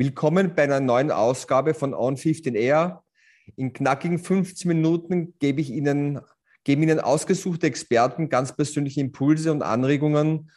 Willkommen 0.00 0.54
bei 0.54 0.62
einer 0.62 0.78
neuen 0.78 1.10
Ausgabe 1.10 1.74
von 1.74 1.92
On 1.92 2.16
15 2.16 2.54
Air. 2.54 3.02
In 3.56 3.72
knackigen 3.72 4.20
15 4.20 4.68
Minuten 4.68 5.34
gebe 5.40 5.60
ich 5.60 5.70
Ihnen, 5.70 6.20
geben 6.62 6.84
Ihnen 6.84 7.00
ausgesuchte 7.00 7.66
Experten 7.66 8.28
ganz 8.28 8.54
persönliche 8.54 9.00
Impulse 9.00 9.50
und 9.50 9.62
Anregungen 9.62 10.52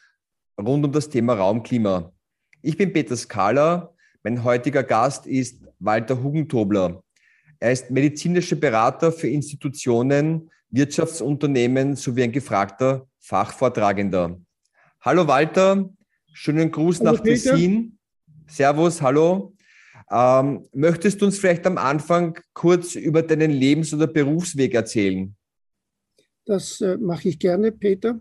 rund 0.59 0.85
um 0.85 0.91
das 0.91 1.09
Thema 1.09 1.33
Raumklima. 1.33 2.13
Ich 2.61 2.77
bin 2.77 2.93
Peter 2.93 3.17
Skala. 3.17 3.95
Mein 4.21 4.43
heutiger 4.43 4.83
Gast 4.83 5.25
ist 5.25 5.63
Walter 5.79 6.21
Hugentobler. 6.21 7.01
Er 7.59 7.71
ist 7.71 7.89
medizinischer 7.89 8.57
Berater 8.57 9.11
für 9.11 9.27
Institutionen, 9.27 10.51
Wirtschaftsunternehmen 10.69 11.95
sowie 11.95 12.25
ein 12.25 12.31
gefragter 12.31 13.07
Fachvortragender. 13.17 14.39
Hallo 14.99 15.27
Walter, 15.27 15.89
schönen 16.31 16.69
Gruß 16.69 16.99
hallo 16.99 17.13
nach 17.13 17.23
Peter. 17.23 17.53
Tessin. 17.53 17.97
Servus, 18.51 19.01
hallo. 19.01 19.55
Ähm, 20.11 20.67
möchtest 20.73 21.21
du 21.21 21.25
uns 21.25 21.39
vielleicht 21.39 21.65
am 21.65 21.77
Anfang 21.77 22.37
kurz 22.53 22.95
über 22.95 23.21
deinen 23.21 23.49
Lebens- 23.49 23.93
oder 23.93 24.07
Berufsweg 24.07 24.73
erzählen? 24.73 25.33
Das 26.43 26.81
äh, 26.81 26.97
mache 26.97 27.29
ich 27.29 27.39
gerne, 27.39 27.71
Peter. 27.71 28.19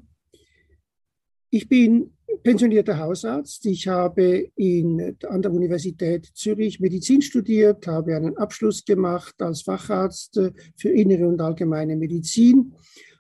Ich 1.51 1.69
bin 1.69 2.17
pensionierter 2.45 2.99
Hausarzt. 2.99 3.67
Ich 3.67 3.89
habe 3.89 4.53
in, 4.55 5.17
an 5.27 5.43
der 5.43 5.53
Universität 5.53 6.31
Zürich 6.33 6.79
Medizin 6.79 7.23
studiert, 7.23 7.89
habe 7.89 8.15
einen 8.15 8.37
Abschluss 8.37 8.85
gemacht 8.85 9.35
als 9.43 9.63
Facharzt 9.63 10.37
äh, 10.37 10.53
für 10.77 10.91
innere 10.91 11.27
und 11.27 11.41
allgemeine 11.41 11.97
Medizin. 11.97 12.73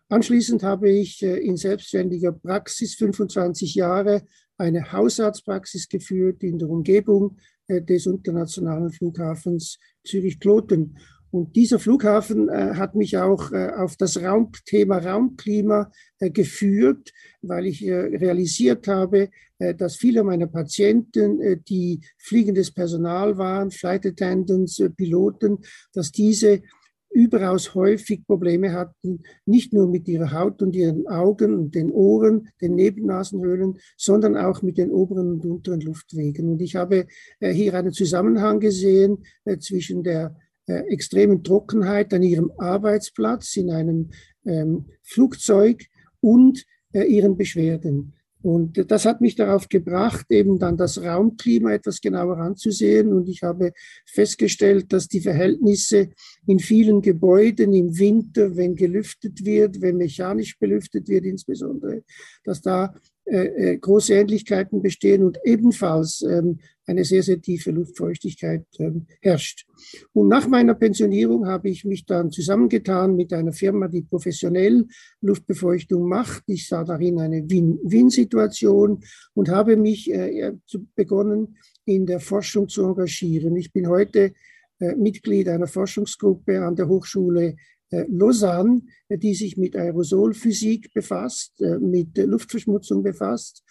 Anschließend 0.09 0.63
habe 0.63 0.91
ich 0.91 1.25
äh, 1.25 1.39
in 1.39 1.57
selbstständiger 1.57 2.31
Praxis 2.31 2.95
25 2.95 3.75
Jahre 3.75 4.23
eine 4.61 4.93
Hausarztpraxis 4.93 5.89
geführt 5.89 6.43
in 6.43 6.59
der 6.59 6.69
Umgebung 6.69 7.39
äh, 7.67 7.81
des 7.81 8.07
internationalen 8.07 8.91
Flughafens 8.91 9.79
Zürich-Kloten. 10.05 10.97
Und 11.31 11.55
dieser 11.57 11.79
Flughafen 11.79 12.49
äh, 12.49 12.75
hat 12.75 12.95
mich 12.95 13.17
auch 13.17 13.53
äh, 13.53 13.71
auf 13.77 13.97
das 13.97 14.21
Raum, 14.21 14.51
Thema 14.67 14.99
Raumklima 14.99 15.91
äh, 16.19 16.31
geführt, 16.31 17.13
weil 17.41 17.67
ich 17.67 17.87
äh, 17.87 17.95
realisiert 17.95 18.87
habe, 18.89 19.31
äh, 19.59 19.75
dass 19.75 19.97
viele 19.97 20.25
meiner 20.25 20.49
Patienten, 20.49 21.65
die 21.65 22.01
fliegendes 22.19 22.73
Personal 22.73 23.39
waren, 23.39 23.71
Flight 23.71 24.05
Attendants, 24.05 24.83
Piloten, 24.97 25.59
dass 25.93 26.11
diese 26.11 26.63
überaus 27.11 27.75
häufig 27.75 28.25
Probleme 28.27 28.73
hatten, 28.73 29.23
nicht 29.45 29.73
nur 29.73 29.89
mit 29.89 30.09
ihrer 30.09 30.33
Haut 30.33 30.63
und 30.63 30.75
ihren 30.75 31.07
Augen 31.09 31.55
und 31.55 31.75
den 31.75 31.91
Ohren, 31.91 32.49
den 32.61 32.77
Nebennasenhöhlen, 32.77 33.79
sondern 33.97 34.37
auch 34.37 34.63
mit 34.63 34.79
den 34.79 34.91
oberen 34.91 35.33
und 35.33 35.45
unteren 35.45 35.81
Luftwegen. 35.81 36.49
Und 36.49 36.63
ich 36.63 36.77
habe 36.77 37.07
äh, 37.41 37.53
hier 37.53 37.75
einen 37.75 37.93
Zusammenhang 37.93 38.61
gesehen 38.61 39.25
äh, 39.45 39.59
zwischen 39.59 40.03
der 40.03 40.37
äh, 40.67 40.81
extremen 40.89 41.43
Trockenheit 41.43 42.15
an 42.15 42.23
ihrem 42.23 42.53
Arbeitsplatz 42.59 43.57
in 43.57 43.71
einem 43.71 44.11
ähm, 44.45 44.87
Flugzeug 45.03 45.85
und 46.21 46.65
ihren 46.93 47.37
Beschwerden. 47.37 48.15
Und 48.43 48.91
das 48.91 49.05
hat 49.05 49.21
mich 49.21 49.35
darauf 49.35 49.69
gebracht, 49.69 50.27
eben 50.31 50.59
dann 50.59 50.77
das 50.77 51.03
Raumklima 51.03 51.73
etwas 51.73 52.01
genauer 52.01 52.39
anzusehen. 52.39 53.13
Und 53.13 53.29
ich 53.29 53.43
habe 53.43 53.73
festgestellt, 54.07 54.93
dass 54.93 55.09
die 55.09 55.21
Verhältnisse 55.21 56.09
in 56.47 56.59
vielen 56.59 57.03
Gebäuden 57.03 57.75
im 57.75 57.99
Winter, 57.99 58.57
wenn 58.57 58.77
gelüftet 58.77 59.45
wird, 59.45 59.83
wenn 59.83 59.99
mechanisch 59.99 60.59
belüftet 60.59 61.09
wird 61.09 61.25
insbesondere, 61.27 62.03
dass 62.45 62.63
da 62.63 62.95
äh, 63.31 63.75
äh, 63.75 63.79
große 63.79 64.13
Ähnlichkeiten 64.13 64.83
bestehen 64.83 65.23
und 65.23 65.39
ebenfalls 65.45 66.21
ähm, 66.23 66.59
eine 66.85 67.05
sehr, 67.05 67.23
sehr 67.23 67.41
tiefe 67.41 67.71
Luftfeuchtigkeit 67.71 68.67
ähm, 68.81 69.07
herrscht. 69.21 69.67
Und 70.13 70.27
nach 70.27 70.49
meiner 70.49 70.75
Pensionierung 70.75 71.47
habe 71.47 71.69
ich 71.69 71.85
mich 71.85 72.07
dann 72.07 72.33
zusammengetan 72.33 73.15
mit 73.15 73.33
einer 73.33 73.53
Firma, 73.53 73.87
die 73.87 74.03
professionell 74.03 74.85
Luftbefeuchtung 75.21 76.09
macht. 76.09 76.43
Ich 76.49 76.67
sah 76.67 76.83
darin 76.83 77.21
eine 77.21 77.49
Win-Win-Situation 77.49 79.05
und 79.35 79.49
habe 79.49 79.77
mich 79.77 80.11
äh, 80.11 80.53
begonnen, 80.97 81.57
in 81.85 82.07
der 82.07 82.19
Forschung 82.19 82.69
zu 82.69 82.85
engagieren. 82.85 83.55
Ich 83.55 83.73
bin 83.73 83.89
heute 83.89 84.33
äh, 84.81 84.97
Mitglied 84.97 85.49
einer 85.49 85.69
Forschungsgruppe 85.69 86.65
an 86.65 86.75
der 86.75 86.89
Hochschule 86.89 87.55
Lausanne, 87.91 88.83
die 89.09 89.35
sich 89.35 89.57
mit 89.57 89.77
Aerosolphysik 89.77 90.93
befasst, 90.95 91.61
äh, 91.61 91.79
mit 91.79 92.17
Luftverschmutzung 92.17 93.03
befasst. 93.03 93.63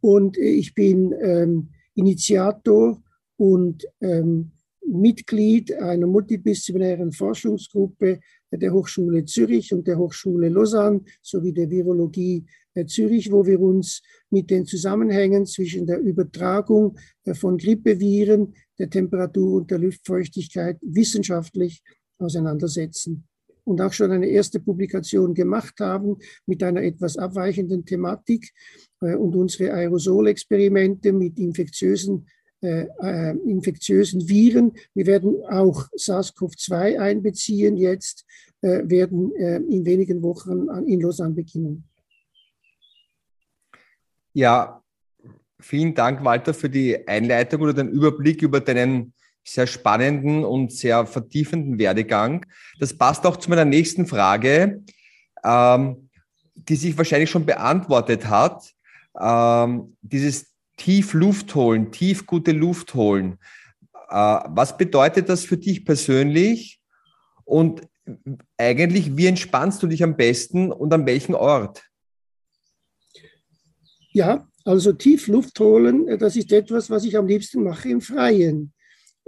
Und 0.00 0.38
äh, 0.38 0.42
ich 0.42 0.74
bin 0.74 1.14
ähm, 1.20 1.68
Initiator 1.94 3.02
und 3.36 3.86
ähm, 4.00 4.52
Mitglied 4.86 5.72
einer 5.74 6.06
multidisziplinären 6.06 7.12
Forschungsgruppe 7.12 8.20
der 8.50 8.72
Hochschule 8.72 9.26
Zürich 9.26 9.74
und 9.74 9.86
der 9.86 9.98
Hochschule 9.98 10.48
Lausanne 10.48 11.02
sowie 11.20 11.52
der 11.52 11.68
Virologie 11.68 12.46
Zürich, 12.86 13.30
wo 13.30 13.44
wir 13.44 13.60
uns 13.60 14.00
mit 14.30 14.48
den 14.48 14.64
Zusammenhängen 14.64 15.44
zwischen 15.44 15.86
der 15.86 16.00
Übertragung 16.00 16.96
von 17.34 17.58
Grippeviren, 17.58 18.54
der 18.78 18.88
Temperatur 18.88 19.58
und 19.58 19.70
der 19.70 19.78
Luftfeuchtigkeit 19.78 20.78
wissenschaftlich 20.80 21.82
auseinandersetzen 22.18 23.28
und 23.68 23.80
auch 23.80 23.92
schon 23.92 24.10
eine 24.10 24.26
erste 24.26 24.60
Publikation 24.60 25.34
gemacht 25.34 25.80
haben 25.80 26.16
mit 26.46 26.62
einer 26.62 26.82
etwas 26.82 27.16
abweichenden 27.16 27.84
Thematik 27.84 28.52
äh, 29.00 29.14
und 29.14 29.36
unsere 29.36 29.72
Aerosolexperimente 29.72 31.12
mit 31.12 31.38
infektiösen 31.38 32.26
äh, 32.60 32.88
äh, 33.00 33.36
infektiösen 33.46 34.28
Viren. 34.28 34.72
Wir 34.92 35.06
werden 35.06 35.36
auch 35.48 35.86
SARS-CoV-2 35.96 36.98
einbeziehen 36.98 37.76
jetzt, 37.76 38.26
äh, 38.62 38.80
werden 38.82 39.32
äh, 39.36 39.58
in 39.58 39.86
wenigen 39.86 40.20
Wochen 40.22 40.66
in 40.88 41.00
Lausanne 41.00 41.34
beginnen. 41.34 41.84
Ja, 44.32 44.82
vielen 45.60 45.94
Dank, 45.94 46.24
Walter, 46.24 46.52
für 46.52 46.68
die 46.68 47.06
Einleitung 47.06 47.62
oder 47.62 47.74
den 47.74 47.90
Überblick 47.90 48.42
über 48.42 48.58
deinen 48.58 49.12
sehr 49.44 49.66
spannenden 49.66 50.44
und 50.44 50.72
sehr 50.72 51.06
vertiefenden 51.06 51.78
Werdegang. 51.78 52.44
Das 52.78 52.96
passt 52.96 53.26
auch 53.26 53.36
zu 53.36 53.50
meiner 53.50 53.64
nächsten 53.64 54.06
Frage, 54.06 54.82
ähm, 55.44 56.10
die 56.54 56.76
sich 56.76 56.96
wahrscheinlich 56.98 57.30
schon 57.30 57.46
beantwortet 57.46 58.28
hat. 58.28 58.72
Ähm, 59.18 59.96
dieses 60.02 60.52
tief 60.76 61.14
Luft 61.14 61.54
holen, 61.54 61.90
tief 61.90 62.26
gute 62.26 62.52
Luft 62.52 62.94
holen. 62.94 63.38
Äh, 64.10 64.40
was 64.46 64.76
bedeutet 64.76 65.28
das 65.28 65.44
für 65.44 65.56
dich 65.56 65.84
persönlich? 65.84 66.80
Und 67.44 67.82
eigentlich, 68.56 69.16
wie 69.16 69.26
entspannst 69.26 69.82
du 69.82 69.86
dich 69.86 70.02
am 70.02 70.16
besten 70.16 70.72
und 70.72 70.92
an 70.92 71.06
welchem 71.06 71.34
Ort? 71.34 71.82
Ja, 74.12 74.48
also 74.64 74.92
tief 74.92 75.28
Luft 75.28 75.58
holen, 75.60 76.18
das 76.18 76.36
ist 76.36 76.52
etwas, 76.52 76.90
was 76.90 77.04
ich 77.04 77.16
am 77.16 77.26
liebsten 77.26 77.62
mache 77.62 77.88
im 77.88 78.00
Freien. 78.00 78.72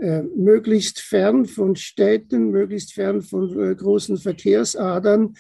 Äh, 0.01 0.23
möglichst 0.23 1.01
fern 1.01 1.45
von 1.45 1.77
Städten, 1.77 2.51
möglichst 2.51 2.95
fern 2.95 3.21
von 3.21 3.59
äh, 3.61 3.75
großen 3.75 4.17
Verkehrsadern, 4.17 5.35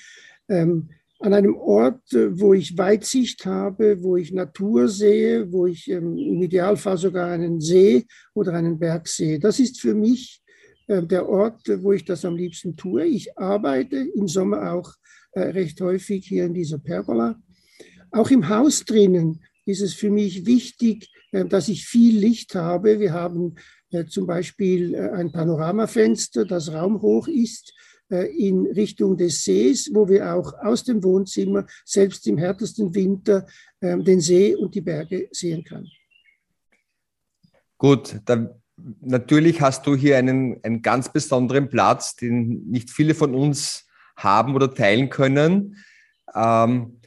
ähm, 0.48 0.90
an 1.18 1.32
einem 1.32 1.54
Ort, 1.54 2.12
äh, 2.12 2.38
wo 2.38 2.52
ich 2.52 2.76
Weitsicht 2.76 3.46
habe, 3.46 4.02
wo 4.02 4.18
ich 4.18 4.32
Natur 4.32 4.88
sehe, 4.88 5.50
wo 5.50 5.66
ich 5.66 5.90
ähm, 5.90 6.18
im 6.18 6.42
Idealfall 6.42 6.98
sogar 6.98 7.30
einen 7.30 7.60
See 7.60 8.04
oder 8.34 8.52
einen 8.52 8.78
Berg 8.78 9.08
sehe. 9.08 9.38
Das 9.38 9.60
ist 9.60 9.80
für 9.80 9.94
mich 9.94 10.42
äh, 10.88 11.02
der 11.02 11.26
Ort, 11.26 11.62
wo 11.82 11.92
ich 11.92 12.04
das 12.04 12.26
am 12.26 12.36
liebsten 12.36 12.76
tue. 12.76 13.06
Ich 13.06 13.38
arbeite 13.38 13.96
im 13.96 14.28
Sommer 14.28 14.72
auch 14.72 14.92
äh, 15.32 15.40
recht 15.40 15.80
häufig 15.80 16.26
hier 16.26 16.44
in 16.44 16.52
dieser 16.52 16.78
Pergola. 16.78 17.40
Auch 18.10 18.30
im 18.30 18.48
Haus 18.50 18.84
drinnen 18.84 19.40
ist 19.64 19.80
es 19.80 19.94
für 19.94 20.10
mich 20.10 20.44
wichtig, 20.44 21.08
äh, 21.32 21.44
dass 21.46 21.68
ich 21.68 21.86
viel 21.86 22.18
Licht 22.18 22.54
habe. 22.54 22.98
Wir 23.00 23.12
haben 23.12 23.54
äh, 23.56 23.79
zum 24.08 24.26
Beispiel 24.26 24.94
äh, 24.94 25.10
ein 25.10 25.32
Panoramafenster, 25.32 26.44
das 26.44 26.72
raumhoch 26.72 27.28
ist, 27.28 27.72
äh, 28.10 28.26
in 28.36 28.66
Richtung 28.66 29.16
des 29.16 29.44
Sees, 29.44 29.90
wo 29.92 30.08
wir 30.08 30.34
auch 30.34 30.52
aus 30.62 30.84
dem 30.84 31.02
Wohnzimmer, 31.02 31.66
selbst 31.84 32.26
im 32.26 32.38
härtesten 32.38 32.94
Winter, 32.94 33.46
ähm, 33.80 34.04
den 34.04 34.20
See 34.20 34.54
und 34.54 34.74
die 34.74 34.80
Berge 34.80 35.28
sehen 35.30 35.64
können. 35.64 35.88
Gut, 37.78 38.20
dann 38.26 38.50
natürlich 39.00 39.60
hast 39.60 39.86
du 39.86 39.94
hier 39.94 40.18
einen, 40.18 40.62
einen 40.64 40.82
ganz 40.82 41.12
besonderen 41.12 41.68
Platz, 41.68 42.16
den 42.16 42.66
nicht 42.68 42.90
viele 42.90 43.14
von 43.14 43.34
uns 43.34 43.86
haben 44.16 44.54
oder 44.54 44.74
teilen 44.74 45.08
können. 45.08 45.76
Ähm, 46.34 47.00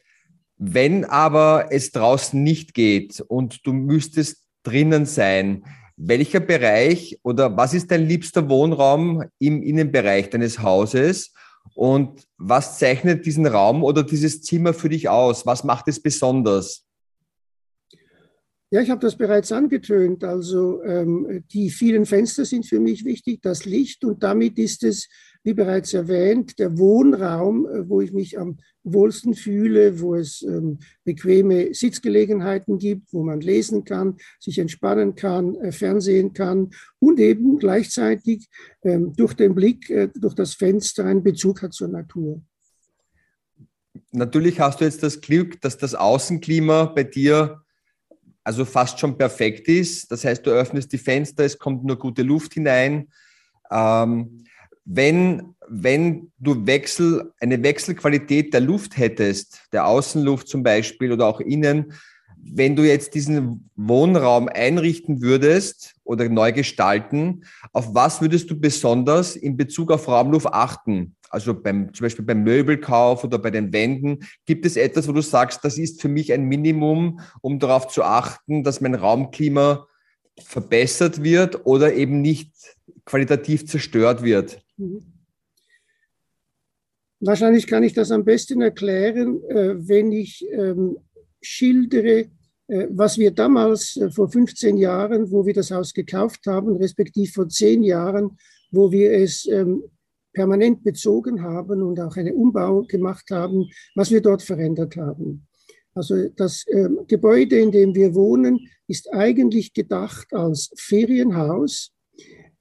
wenn 0.58 1.04
aber 1.06 1.68
es 1.72 1.92
draußen 1.92 2.42
nicht 2.42 2.74
geht 2.74 3.20
und 3.20 3.68
du 3.68 3.74
müsstest 3.74 4.44
drinnen 4.64 5.06
sein, 5.06 5.66
welcher 5.96 6.40
Bereich 6.40 7.20
oder 7.24 7.56
was 7.56 7.74
ist 7.74 7.92
dein 7.92 8.08
liebster 8.08 8.50
Wohnraum 8.50 9.24
im 9.40 9.62
Innenbereich 9.62 10.30
deines 10.30 10.60
Hauses? 10.60 11.34
Und 11.76 12.28
was 12.38 12.78
zeichnet 12.78 13.26
diesen 13.26 13.48
Raum 13.48 13.84
oder 13.84 14.04
dieses 14.04 14.42
Zimmer 14.42 14.74
für 14.74 14.90
dich 14.90 15.10
aus? 15.10 15.46
Was 15.46 15.64
macht 15.64 15.88
es 15.88 16.02
besonders? 16.02 16.83
Ja, 18.74 18.82
ich 18.82 18.90
habe 18.90 19.02
das 19.02 19.16
bereits 19.16 19.52
angetönt. 19.52 20.24
Also 20.24 20.82
ähm, 20.82 21.44
die 21.52 21.70
vielen 21.70 22.08
Fenster 22.08 22.44
sind 22.44 22.66
für 22.66 22.80
mich 22.80 23.06
wichtig, 23.06 23.40
das 23.44 23.66
Licht 23.66 24.04
und 24.04 24.24
damit 24.24 24.58
ist 24.58 24.84
es, 24.84 25.10
wie 25.44 25.54
bereits 25.54 25.94
erwähnt, 25.94 26.58
der 26.58 26.80
Wohnraum, 26.80 27.68
äh, 27.68 27.88
wo 27.88 28.02
ich 28.02 28.14
mich 28.14 28.40
am 28.40 28.58
wohlsten 28.84 29.36
fühle, 29.36 30.02
wo 30.02 30.16
es 30.16 30.42
ähm, 30.42 30.80
bequeme 31.04 31.72
Sitzgelegenheiten 31.76 32.80
gibt, 32.80 33.14
wo 33.14 33.22
man 33.22 33.42
lesen 33.42 33.84
kann, 33.84 34.18
sich 34.40 34.58
entspannen 34.58 35.14
kann, 35.14 35.54
äh, 35.54 35.72
fernsehen 35.72 36.34
kann 36.34 36.72
und 36.98 37.20
eben 37.20 37.60
gleichzeitig 37.60 38.48
ähm, 38.82 39.14
durch 39.16 39.36
den 39.36 39.54
Blick, 39.54 39.88
äh, 39.92 40.10
durch 40.16 40.34
das 40.34 40.56
Fenster 40.56 41.06
einen 41.06 41.22
Bezug 41.22 41.62
hat 41.62 41.74
zur 41.74 41.90
Natur. 41.90 42.42
Natürlich 44.12 44.60
hast 44.60 44.82
du 44.82 44.86
jetzt 44.86 45.04
das 45.04 45.22
Glück, 45.22 45.62
dass 45.62 45.78
das 45.78 45.94
Außenklima 45.94 46.86
bei 46.86 47.04
dir 47.04 47.63
also 48.44 48.66
fast 48.66 49.00
schon 49.00 49.18
perfekt 49.18 49.68
ist. 49.68 50.12
Das 50.12 50.26
heißt, 50.26 50.46
du 50.46 50.52
öffnest 50.52 50.92
die 50.92 50.98
Fenster, 50.98 51.44
es 51.44 51.58
kommt 51.58 51.84
nur 51.84 51.98
gute 51.98 52.24
Luft 52.24 52.54
hinein. 52.54 53.08
Ähm, 53.72 54.44
wenn, 54.86 55.56
wenn 55.68 56.32
du 56.40 56.66
Wechsel, 56.66 57.32
eine 57.40 57.64
Wechselqualität 57.64 58.54
der 58.54 58.62
Luft 58.62 58.98
hättest, 58.98 59.62
der 59.72 59.88
Außenluft 59.88 60.48
zum 60.48 60.62
Beispiel 60.62 61.12
oder 61.12 61.28
auch 61.28 61.40
innen, 61.40 61.94
wenn 62.46 62.76
du 62.76 62.84
jetzt 62.84 63.16
diesen 63.16 63.70
Wohnraum 63.78 64.50
einrichten 64.50 65.22
würdest 65.22 65.96
oder 66.04 66.28
neu 66.28 66.52
gestalten, 66.52 67.46
auf 67.72 67.96
was 67.96 68.20
würdest 68.20 68.52
du 68.52 68.60
besonders 68.60 69.38
in 69.38 69.56
Bezug 69.56 69.92
auf 69.92 70.10
Raumluft 70.10 70.48
achten? 70.48 71.16
Also 71.34 71.56
beim, 71.56 71.92
zum 71.96 72.06
Beispiel 72.06 72.24
beim 72.24 72.44
Möbelkauf 72.44 73.24
oder 73.24 73.40
bei 73.40 73.50
den 73.50 73.74
Wänden, 73.74 74.20
gibt 74.46 74.68
es 74.68 74.78
etwas, 74.78 75.08
wo 75.08 75.14
du 75.14 75.22
sagst, 75.22 75.66
das 75.66 75.80
ist 75.80 76.00
für 76.00 76.08
mich 76.08 76.32
ein 76.32 76.44
Minimum, 76.44 77.22
um 77.42 77.58
darauf 77.58 77.88
zu 77.88 78.04
achten, 78.04 78.64
dass 78.64 78.82
mein 78.82 78.94
Raumklima 78.94 79.88
verbessert 80.40 81.24
wird 81.24 81.66
oder 81.66 81.96
eben 81.96 82.22
nicht 82.22 82.54
qualitativ 83.06 83.66
zerstört 83.66 84.22
wird? 84.22 84.62
Mhm. 84.78 85.02
Wahrscheinlich 87.20 87.66
kann 87.66 87.82
ich 87.82 87.94
das 87.94 88.12
am 88.12 88.24
besten 88.24 88.62
erklären, 88.62 89.42
äh, 89.50 89.88
wenn 89.88 90.12
ich 90.12 90.46
ähm, 90.52 90.98
schildere, 91.42 92.26
äh, 92.68 92.88
was 92.92 93.18
wir 93.18 93.32
damals 93.32 93.98
äh, 93.98 94.12
vor 94.12 94.30
15 94.30 94.78
Jahren, 94.78 95.32
wo 95.32 95.48
wir 95.48 95.56
das 95.56 95.72
Haus 95.72 95.96
gekauft 95.96 96.46
haben, 96.46 96.76
respektive 96.76 97.32
vor 97.32 97.50
10 97.50 97.82
Jahren, 97.82 98.38
wo 98.70 98.92
wir 98.92 99.14
es 99.14 99.48
ähm, 99.48 99.84
permanent 100.34 100.84
bezogen 100.84 101.42
haben 101.42 101.82
und 101.82 102.00
auch 102.00 102.16
einen 102.18 102.34
Umbau 102.34 102.84
gemacht 102.84 103.30
haben, 103.32 103.70
was 103.96 104.12
wir 104.12 104.22
dort 104.22 104.42
verändert 104.42 104.96
haben. 104.98 105.48
Also 105.96 106.28
das 106.30 106.66
äh, 106.68 106.90
Gebäude, 107.08 107.60
in 107.60 107.72
dem 107.72 107.94
wir 107.94 108.16
wohnen, 108.16 108.68
ist 108.88 109.14
eigentlich 109.14 109.74
gedacht 109.74 110.34
als 110.34 110.72
Ferienhaus 110.76 111.92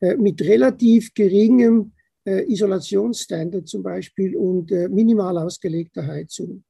äh, 0.00 0.16
mit 0.16 0.42
relativ 0.42 1.14
geringem 1.14 1.92
äh, 2.26 2.44
Isolationsstandard 2.52 3.66
zum 3.66 3.82
Beispiel 3.82 4.36
und 4.36 4.70
äh, 4.70 4.88
minimal 4.88 5.38
ausgelegter 5.38 6.06
Heizung. 6.06 6.64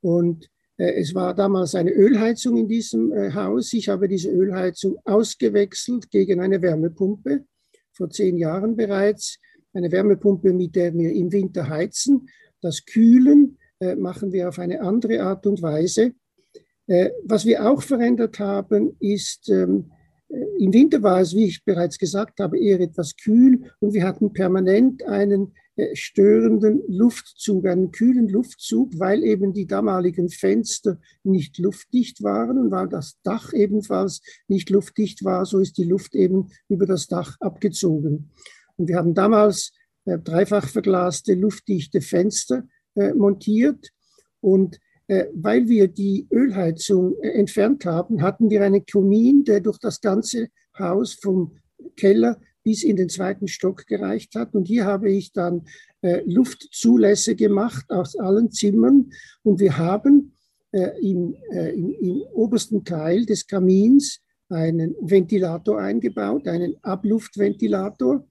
Und 0.00 0.48
äh, 0.76 0.92
es 1.00 1.14
war 1.14 1.34
damals 1.34 1.74
eine 1.74 1.90
Ölheizung 1.90 2.56
in 2.56 2.68
diesem 2.68 3.12
äh, 3.12 3.32
Haus. 3.32 3.72
Ich 3.72 3.88
habe 3.88 4.08
diese 4.08 4.30
Ölheizung 4.30 4.98
ausgewechselt 5.04 6.10
gegen 6.10 6.40
eine 6.40 6.62
Wärmepumpe 6.62 7.44
vor 7.92 8.08
zehn 8.10 8.38
Jahren 8.38 8.76
bereits 8.76 9.38
eine 9.72 9.90
Wärmepumpe, 9.92 10.52
mit 10.52 10.76
der 10.76 10.94
wir 10.94 11.12
im 11.12 11.32
Winter 11.32 11.68
heizen. 11.68 12.28
Das 12.60 12.84
Kühlen 12.84 13.58
äh, 13.80 13.94
machen 13.94 14.32
wir 14.32 14.48
auf 14.48 14.58
eine 14.58 14.80
andere 14.80 15.22
Art 15.22 15.46
und 15.46 15.62
Weise. 15.62 16.12
Äh, 16.86 17.10
was 17.24 17.44
wir 17.44 17.70
auch 17.70 17.82
verändert 17.82 18.38
haben, 18.38 18.96
ist, 18.98 19.48
ähm, 19.50 19.90
äh, 20.28 20.44
im 20.58 20.72
Winter 20.72 21.02
war 21.02 21.20
es, 21.20 21.34
wie 21.34 21.44
ich 21.44 21.64
bereits 21.64 21.98
gesagt 21.98 22.40
habe, 22.40 22.58
eher 22.58 22.80
etwas 22.80 23.16
kühl 23.16 23.70
und 23.80 23.92
wir 23.92 24.04
hatten 24.04 24.32
permanent 24.32 25.02
einen 25.04 25.52
äh, 25.76 25.94
störenden 25.94 26.82
Luftzug, 26.88 27.66
einen 27.66 27.92
kühlen 27.92 28.28
Luftzug, 28.28 28.98
weil 28.98 29.22
eben 29.22 29.52
die 29.52 29.66
damaligen 29.66 30.28
Fenster 30.28 30.98
nicht 31.22 31.58
luftdicht 31.58 32.22
waren 32.22 32.58
und 32.58 32.70
weil 32.70 32.88
das 32.88 33.18
Dach 33.22 33.52
ebenfalls 33.52 34.20
nicht 34.48 34.70
luftdicht 34.70 35.24
war, 35.24 35.46
so 35.46 35.60
ist 35.60 35.78
die 35.78 35.84
Luft 35.84 36.14
eben 36.14 36.48
über 36.68 36.86
das 36.86 37.06
Dach 37.06 37.36
abgezogen. 37.40 38.30
Und 38.78 38.88
wir 38.88 38.96
haben 38.96 39.12
damals 39.12 39.72
äh, 40.06 40.18
dreifach 40.18 40.66
verglaste, 40.68 41.34
luftdichte 41.34 42.00
Fenster 42.00 42.66
äh, 42.94 43.12
montiert. 43.12 43.90
Und 44.40 44.78
äh, 45.08 45.26
weil 45.34 45.68
wir 45.68 45.88
die 45.88 46.26
Ölheizung 46.30 47.16
äh, 47.20 47.30
entfernt 47.30 47.84
haben, 47.84 48.22
hatten 48.22 48.50
wir 48.50 48.62
einen 48.62 48.86
Kamin, 48.86 49.44
der 49.44 49.60
durch 49.60 49.78
das 49.78 50.00
ganze 50.00 50.48
Haus 50.78 51.14
vom 51.14 51.56
Keller 51.96 52.40
bis 52.62 52.84
in 52.84 52.96
den 52.96 53.08
zweiten 53.08 53.48
Stock 53.48 53.86
gereicht 53.86 54.34
hat. 54.34 54.54
Und 54.54 54.66
hier 54.66 54.84
habe 54.84 55.10
ich 55.10 55.32
dann 55.32 55.66
äh, 56.02 56.22
Luftzulässe 56.24 57.34
gemacht 57.34 57.86
aus 57.90 58.16
allen 58.16 58.52
Zimmern. 58.52 59.10
Und 59.42 59.60
wir 59.60 59.76
haben 59.78 60.34
äh, 60.72 60.90
im, 61.00 61.34
im, 61.50 61.90
im 62.00 62.22
obersten 62.34 62.84
Teil 62.84 63.24
des 63.24 63.46
Kamins 63.46 64.20
einen 64.50 64.94
Ventilator 65.00 65.80
eingebaut, 65.80 66.46
einen 66.48 66.76
Abluftventilator. 66.82 68.26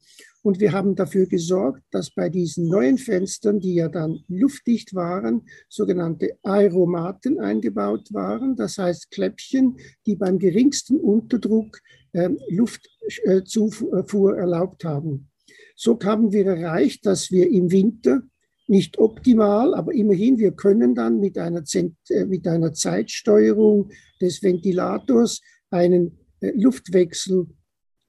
Und 0.47 0.61
wir 0.61 0.71
haben 0.71 0.95
dafür 0.95 1.25
gesorgt, 1.25 1.83
dass 1.91 2.09
bei 2.09 2.29
diesen 2.29 2.69
neuen 2.69 2.97
Fenstern, 2.97 3.59
die 3.59 3.73
ja 3.73 3.89
dann 3.89 4.23
luftdicht 4.29 4.95
waren, 4.95 5.41
sogenannte 5.67 6.37
Aeromaten 6.41 7.37
eingebaut 7.37 8.13
waren. 8.13 8.55
Das 8.55 8.77
heißt 8.77 9.11
Kläppchen, 9.11 9.75
die 10.05 10.15
beim 10.15 10.39
geringsten 10.39 11.01
Unterdruck 11.01 11.81
äh, 12.13 12.29
Luftzufuhr 12.47 14.37
erlaubt 14.37 14.85
haben. 14.85 15.27
So 15.75 15.99
haben 16.01 16.31
wir 16.31 16.45
erreicht, 16.45 17.05
dass 17.05 17.29
wir 17.29 17.51
im 17.51 17.69
Winter 17.69 18.21
nicht 18.67 18.99
optimal, 18.99 19.73
aber 19.73 19.93
immerhin, 19.93 20.37
wir 20.37 20.53
können 20.53 20.95
dann 20.95 21.19
mit 21.19 21.37
einer, 21.37 21.63
äh, 22.07 22.25
mit 22.25 22.47
einer 22.47 22.71
Zeitsteuerung 22.71 23.89
des 24.21 24.41
Ventilators 24.41 25.41
einen 25.71 26.17
äh, 26.39 26.53
Luftwechsel 26.55 27.47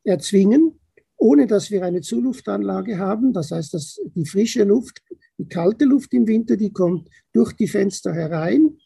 erzwingen 0.05 0.79
ohne 1.19 1.47
dass 1.47 1.71
wir 1.71 1.85
eine 1.85 2.01
Zuluftanlage 2.01 2.99
haben. 2.99 3.33
Das 3.33 3.51
heißt, 3.51 3.75
dass 3.75 4.01
die 4.15 4.25
frische 4.25 4.65
Luft, 4.65 5.03
die 5.37 5.49
kalte 5.49 5.85
Luft 5.85 6.15
im 6.15 6.27
Winter, 6.27 6.57
die 6.57 6.73
kommt 6.73 7.09
durch 7.33 7.53
die 7.53 7.69
Fenster 7.69 8.15
herein, 8.15 8.77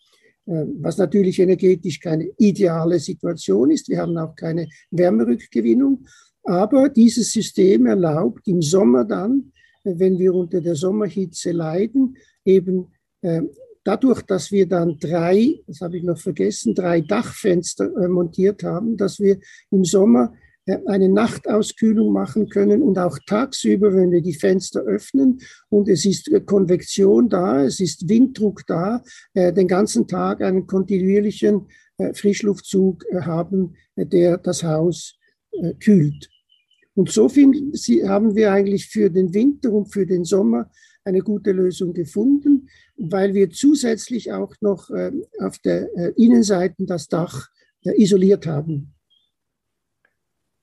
äh, 0.46 0.64
was 0.80 0.96
natürlich 0.96 1.38
energetisch 1.38 2.00
keine 2.00 2.30
ideale 2.38 2.98
Situation 2.98 3.70
ist. 3.70 3.88
Wir 3.88 3.98
haben 3.98 4.16
auch 4.16 4.34
keine 4.34 4.68
Wärmerückgewinnung. 4.90 6.06
Aber 6.44 6.88
dieses 6.88 7.30
System 7.32 7.86
erlaubt 7.86 8.48
im 8.48 8.62
Sommer 8.62 9.04
dann, 9.04 9.52
äh, 9.84 9.92
wenn 9.96 10.18
wir 10.18 10.34
unter 10.34 10.62
der 10.62 10.74
Sommerhitze 10.74 11.52
leiden, 11.52 12.16
eben 12.46 12.88
äh, 13.20 13.42
dadurch, 13.84 14.22
dass 14.22 14.50
wir 14.50 14.66
dann 14.66 14.98
drei, 14.98 15.60
das 15.66 15.82
habe 15.82 15.98
ich 15.98 16.02
noch 16.02 16.18
vergessen, 16.18 16.74
drei 16.74 17.02
Dachfenster 17.02 18.08
montiert 18.08 18.62
haben, 18.62 18.96
dass 18.96 19.20
wir 19.20 19.38
im 19.70 19.84
Sommer 19.84 20.32
eine 20.66 21.08
Nachtauskühlung 21.08 22.12
machen 22.12 22.48
können 22.48 22.82
und 22.82 22.98
auch 22.98 23.18
tagsüber, 23.26 23.94
wenn 23.94 24.12
wir 24.12 24.22
die 24.22 24.34
Fenster 24.34 24.80
öffnen 24.82 25.40
und 25.68 25.88
es 25.88 26.04
ist 26.04 26.30
Konvektion 26.46 27.28
da, 27.28 27.64
es 27.64 27.80
ist 27.80 28.08
Winddruck 28.08 28.64
da, 28.66 29.02
äh, 29.34 29.52
den 29.52 29.66
ganzen 29.66 30.06
Tag 30.06 30.40
einen 30.40 30.66
kontinuierlichen 30.66 31.66
äh, 31.98 32.14
Frischluftzug 32.14 33.04
äh, 33.10 33.22
haben, 33.22 33.74
der 33.96 34.38
das 34.38 34.62
Haus 34.62 35.18
kühlt. 35.80 36.30
Und 36.94 37.10
so 37.10 37.28
finden, 37.28 37.72
haben 38.08 38.34
wir 38.34 38.52
eigentlich 38.52 38.86
für 38.86 39.10
den 39.10 39.34
Winter 39.34 39.70
und 39.70 39.92
für 39.92 40.06
den 40.06 40.24
Sommer 40.24 40.70
eine 41.04 41.20
gute 41.20 41.52
Lösung 41.52 41.92
gefunden, 41.92 42.70
weil 42.96 43.34
wir 43.34 43.50
zusätzlich 43.50 44.32
auch 44.32 44.54
noch 44.62 44.88
auf 45.40 45.58
der 45.58 45.90
Innenseite 46.16 46.86
das 46.86 47.08
Dach 47.08 47.48
isoliert 47.84 48.46
haben. 48.46 48.94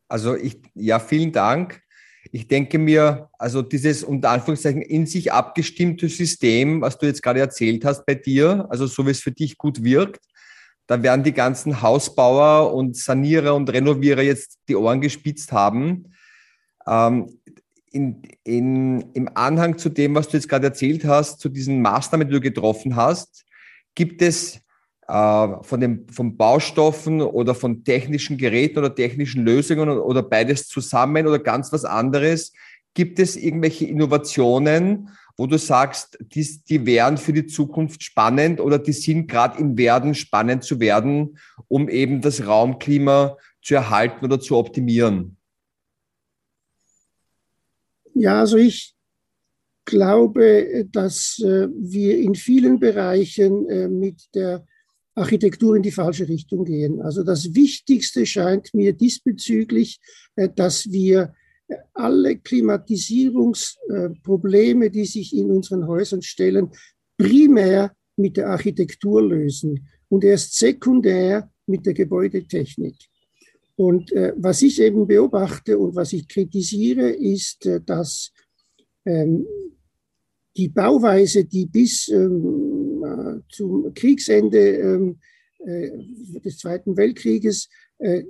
Also 0.10 0.36
ich, 0.36 0.58
ja, 0.74 1.00
vielen 1.00 1.32
Dank. 1.32 1.82
Ich 2.32 2.48
denke 2.48 2.78
mir, 2.78 3.30
also 3.38 3.62
dieses 3.62 4.04
unter 4.04 4.32
Anführungszeichen 4.32 4.82
in 4.82 5.06
sich 5.06 5.32
abgestimmte 5.32 6.10
System, 6.10 6.82
was 6.82 6.98
du 6.98 7.06
jetzt 7.06 7.24
gerade 7.24 7.40
erzählt 7.40 7.86
hast 7.86 8.06
bei 8.06 8.16
dir, 8.16 8.68
also 8.70 8.88
so 8.88 9.06
wie 9.06 9.12
es 9.12 9.22
für 9.22 9.32
dich 9.32 9.58
gut 9.58 9.84
wirkt, 9.84 10.20
da 10.88 11.02
werden 11.02 11.24
die 11.24 11.34
ganzen 11.34 11.82
Hausbauer 11.82 12.74
und 12.74 12.98
Sanierer 12.98 13.56
und 13.56 13.72
Renovierer 13.72 14.24
jetzt 14.24 14.58
die 14.68 14.76
Ohren 14.76 15.02
gespitzt 15.02 15.52
haben. 15.52 16.12
Ähm, 16.88 17.40
in, 17.92 18.24
in, 18.44 19.12
Im 19.14 19.30
Anhang 19.36 19.78
zu 19.78 19.90
dem, 19.90 20.16
was 20.16 20.28
du 20.28 20.38
jetzt 20.38 20.50
gerade 20.50 20.68
erzählt 20.68 21.06
hast, 21.06 21.40
zu 21.40 21.50
diesen 21.50 21.82
Maßnahmen, 21.82 22.28
die 22.28 22.34
du 22.34 22.42
getroffen 22.42 22.96
hast, 22.96 23.46
gibt 23.96 24.22
es 24.22 24.62
von 25.10 25.80
den 25.80 26.08
von 26.12 26.38
Baustoffen 26.38 27.22
oder 27.22 27.56
von 27.56 27.84
technischen 27.84 28.38
Geräten 28.38 28.78
oder 28.80 28.94
technischen 28.94 29.44
Lösungen 29.44 29.90
oder 29.90 30.22
beides 30.22 30.68
zusammen 30.68 31.26
oder 31.26 31.40
ganz 31.40 31.74
was 31.74 31.84
anderes? 31.84 32.54
Gibt 32.94 33.20
es 33.20 33.36
irgendwelche 33.36 33.86
Innovationen, 33.86 35.10
wo 35.38 35.48
du 35.48 35.58
sagst, 35.58 36.18
die, 36.20 36.46
die 36.68 36.86
wären 36.86 37.18
für 37.18 37.34
die 37.34 37.48
Zukunft 37.48 38.04
spannend 38.04 38.60
oder 38.60 38.78
die 38.78 38.92
sind 38.92 39.28
gerade 39.28 39.58
im 39.60 39.78
Werden 39.78 40.14
spannend 40.14 40.64
zu 40.64 40.80
werden, 40.80 41.38
um 41.68 41.88
eben 41.88 42.22
das 42.22 42.46
Raumklima 42.46 43.38
zu 43.62 43.76
erhalten 43.76 44.26
oder 44.26 44.40
zu 44.40 44.58
optimieren? 44.58 45.38
Ja, 48.14 48.42
also 48.42 48.58
ich 48.58 48.96
glaube, 49.86 50.86
dass 50.92 51.40
äh, 51.40 51.68
wir 51.74 52.20
in 52.20 52.36
vielen 52.36 52.80
Bereichen 52.80 53.70
äh, 53.70 53.88
mit 53.88 54.36
der 54.36 54.66
Architektur 55.20 55.76
in 55.76 55.84
die 55.84 55.92
falsche 55.92 56.28
Richtung 56.28 56.66
gehen. 56.66 57.02
Also 57.02 57.22
das 57.24 57.54
Wichtigste 57.54 58.26
scheint 58.26 58.74
mir 58.74 58.94
diesbezüglich, 58.94 60.00
äh, 60.36 60.50
dass 60.54 60.92
wir 60.92 61.34
alle 61.94 62.38
Klimatisierungsprobleme, 62.38 64.90
die 64.90 65.06
sich 65.06 65.36
in 65.36 65.52
unseren 65.52 65.86
Häusern 65.88 66.24
stellen, 66.24 66.70
primär 67.18 67.94
mit 68.16 68.38
der 68.38 68.50
Architektur 68.50 69.22
lösen 69.22 69.88
und 70.08 70.24
erst 70.24 70.58
sekundär 70.58 71.52
mit 71.68 71.86
der 71.86 71.94
Gebäudetechnik. 71.94 72.96
Und 73.76 74.12
äh, 74.12 74.34
was 74.36 74.62
ich 74.62 74.82
eben 74.82 75.08
beobachte 75.08 75.78
und 75.78 75.96
was 75.96 76.12
ich 76.12 76.28
kritisiere, 76.28 77.10
ist, 77.10 77.66
äh, 77.66 77.80
dass 77.80 78.34
ähm, 79.06 79.48
die 80.58 80.68
Bauweise, 80.68 81.46
die 81.46 81.66
bis 81.66 82.10
ähm, 82.10 82.18
äh, 82.18 82.20
zum 83.50 83.94
Kriegsende 83.94 84.60
ähm, 84.60 85.20
äh, 85.60 85.92
des 86.44 86.58
Zweiten 86.58 86.98
Weltkrieges. 86.98 87.70
Äh, 87.98 88.24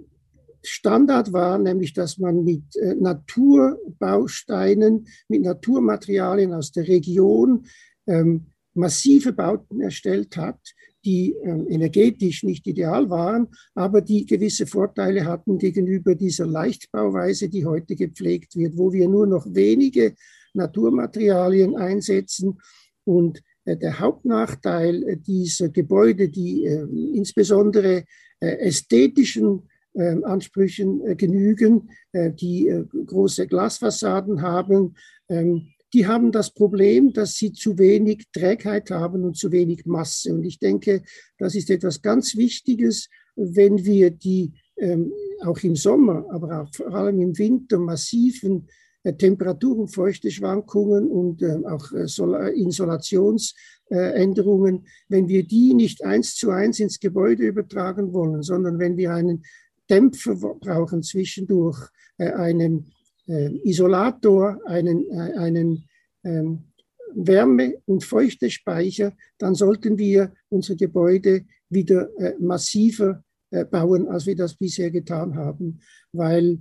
Standard 0.61 1.31
war, 1.31 1.57
nämlich 1.57 1.93
dass 1.93 2.17
man 2.17 2.43
mit 2.43 2.75
äh, 2.75 2.95
Naturbausteinen, 2.95 5.07
mit 5.27 5.43
Naturmaterialien 5.43 6.53
aus 6.53 6.71
der 6.71 6.87
Region 6.87 7.65
ähm, 8.07 8.47
massive 8.73 9.33
Bauten 9.33 9.81
erstellt 9.81 10.37
hat, 10.37 10.59
die 11.05 11.35
ähm, 11.43 11.67
energetisch 11.69 12.43
nicht 12.43 12.67
ideal 12.67 13.09
waren, 13.09 13.47
aber 13.73 14.01
die 14.01 14.25
gewisse 14.25 14.67
Vorteile 14.67 15.25
hatten 15.25 15.57
gegenüber 15.57 16.15
dieser 16.15 16.45
Leichtbauweise, 16.45 17.47
die 17.47 17.65
heute 17.65 17.95
gepflegt 17.95 18.55
wird, 18.55 18.77
wo 18.77 18.91
wir 18.91 19.07
nur 19.07 19.27
noch 19.27 19.45
wenige 19.47 20.15
Naturmaterialien 20.53 21.77
einsetzen 21.77 22.59
und 23.05 23.37
äh, 23.37 23.41
der 23.75 23.99
Hauptnachteil 23.99 25.03
äh, 25.03 25.17
dieser 25.17 25.69
Gebäude, 25.69 26.29
die 26.29 26.65
ähm, 26.65 27.11
insbesondere 27.13 28.05
ästhetischen 28.41 29.63
ähm, 29.95 30.23
Ansprüchen 30.23 31.05
äh, 31.05 31.15
genügen, 31.15 31.89
äh, 32.11 32.31
die 32.31 32.67
äh, 32.67 32.85
große 32.85 33.47
Glasfassaden 33.47 34.43
haben. 34.43 34.95
Ähm, 35.27 35.69
die 35.93 36.05
haben 36.05 36.31
das 36.31 36.53
Problem, 36.53 37.11
dass 37.11 37.33
sie 37.33 37.51
zu 37.53 37.79
wenig 37.79 38.27
Trägheit 38.31 38.91
haben 38.91 39.23
und 39.23 39.35
zu 39.35 39.51
wenig 39.51 39.87
Masse. 39.87 40.31
Und 40.31 40.43
ich 40.43 40.59
denke, 40.59 41.01
das 41.39 41.55
ist 41.55 41.71
etwas 41.71 42.03
ganz 42.03 42.37
Wichtiges, 42.37 43.09
wenn 43.35 43.83
wir 43.83 44.11
die 44.11 44.53
ähm, 44.77 45.11
auch 45.41 45.57
im 45.63 45.75
Sommer, 45.75 46.25
aber 46.29 46.61
auch 46.61 46.69
vor 46.73 46.93
allem 46.93 47.19
im 47.19 47.37
Winter 47.37 47.79
massiven 47.79 48.67
Temperatur- 49.03 49.77
und 49.77 49.93
Feuchteschwankungen 49.93 51.09
und 51.09 51.41
auch 51.65 51.91
Insolationsänderungen, 51.93 54.85
wenn 55.07 55.29
wir 55.29 55.47
die 55.47 55.73
nicht 55.73 56.03
eins 56.03 56.35
zu 56.35 56.49
eins 56.49 56.79
ins 56.79 56.99
Gebäude 56.99 57.43
übertragen 57.43 58.11
wollen, 58.13 58.43
sondern 58.43 58.77
wenn 58.77 58.97
wir 58.97 59.13
einen 59.13 59.43
Dämpfer 59.89 60.35
brauchen 60.35 61.03
zwischendurch, 61.03 61.89
äh, 62.17 62.31
einen 62.31 62.91
äh, 63.27 63.49
Isolator, 63.63 64.59
einen, 64.65 65.09
äh, 65.09 65.33
einen 65.37 65.85
ähm, 66.23 66.65
Wärme- 67.13 67.81
und 67.85 68.03
Feuchtespeicher, 68.03 69.13
dann 69.37 69.55
sollten 69.55 69.97
wir 69.97 70.33
unsere 70.49 70.77
Gebäude 70.77 71.45
wieder 71.69 72.09
äh, 72.19 72.35
massiver 72.39 73.23
äh, 73.51 73.65
bauen, 73.65 74.07
als 74.07 74.27
wir 74.27 74.35
das 74.35 74.55
bisher 74.55 74.91
getan 74.91 75.35
haben, 75.35 75.79
weil 76.11 76.53
äh, 76.53 76.57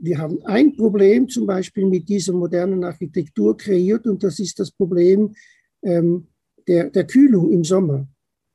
wir 0.00 0.18
haben 0.18 0.44
ein 0.44 0.76
Problem 0.76 1.28
zum 1.28 1.46
Beispiel 1.46 1.86
mit 1.86 2.08
dieser 2.08 2.32
modernen 2.32 2.84
Architektur 2.84 3.56
kreiert 3.56 4.06
und 4.06 4.22
das 4.22 4.38
ist 4.38 4.58
das 4.58 4.70
Problem 4.70 5.34
ähm, 5.82 6.26
der, 6.66 6.90
der 6.90 7.06
Kühlung 7.06 7.52
im 7.52 7.64
Sommer. 7.64 8.06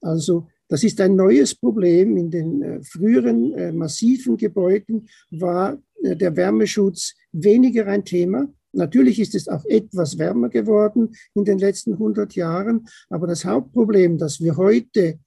Also 0.01 0.47
das 0.67 0.85
ist 0.85 1.01
ein 1.01 1.17
neues 1.17 1.53
Problem. 1.53 2.15
In 2.15 2.31
den 2.31 2.61
äh, 2.61 2.81
früheren 2.81 3.53
äh, 3.55 3.71
massiven 3.73 4.37
Gebäuden 4.37 5.09
war 5.29 5.77
äh, 6.01 6.15
der 6.15 6.35
Wärmeschutz 6.37 7.13
weniger 7.33 7.87
ein 7.87 8.05
Thema. 8.05 8.47
Natürlich 8.71 9.19
ist 9.19 9.35
es 9.35 9.49
auch 9.49 9.65
etwas 9.65 10.17
wärmer 10.17 10.47
geworden 10.47 11.13
in 11.35 11.43
den 11.43 11.59
letzten 11.59 11.93
100 11.93 12.35
Jahren, 12.35 12.87
aber 13.09 13.27
das 13.27 13.43
Hauptproblem, 13.43 14.17
dass 14.17 14.39
wir 14.39 14.55
heute 14.55 15.19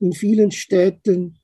in 0.00 0.14
vielen 0.14 0.50
Städten 0.50 1.36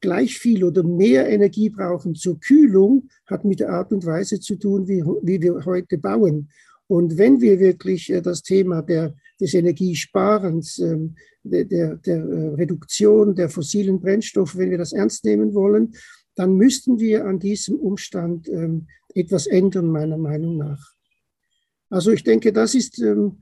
gleich 0.00 0.38
viel 0.38 0.64
oder 0.64 0.82
mehr 0.82 1.28
Energie 1.28 1.70
brauchen 1.70 2.14
zur 2.14 2.38
Kühlung, 2.40 3.08
hat 3.26 3.44
mit 3.44 3.60
der 3.60 3.70
Art 3.70 3.92
und 3.92 4.06
Weise 4.06 4.40
zu 4.40 4.56
tun, 4.56 4.86
wie, 4.88 5.02
wie 5.22 5.42
wir 5.42 5.64
heute 5.64 5.98
bauen. 5.98 6.50
Und 6.86 7.18
wenn 7.18 7.40
wir 7.40 7.60
wirklich 7.60 8.12
das 8.22 8.42
Thema 8.42 8.82
der 8.82 9.14
des 9.40 9.54
Energiesparens, 9.54 10.78
ähm, 10.78 11.14
der, 11.42 11.64
der, 11.64 11.96
der 11.96 12.16
äh, 12.16 12.48
Reduktion 12.54 13.34
der 13.34 13.48
fossilen 13.48 14.00
Brennstoffe, 14.00 14.56
wenn 14.56 14.70
wir 14.70 14.78
das 14.78 14.92
ernst 14.92 15.24
nehmen 15.24 15.54
wollen, 15.54 15.94
dann 16.34 16.54
müssten 16.54 16.98
wir 16.98 17.24
an 17.24 17.38
diesem 17.38 17.76
Umstand 17.76 18.48
ähm, 18.48 18.86
etwas 19.14 19.46
ändern, 19.46 19.90
meiner 19.90 20.18
Meinung 20.18 20.56
nach. 20.56 20.92
Also 21.90 22.12
ich 22.12 22.22
denke, 22.22 22.52
das 22.52 22.74
ist 22.74 23.00
ähm, 23.00 23.38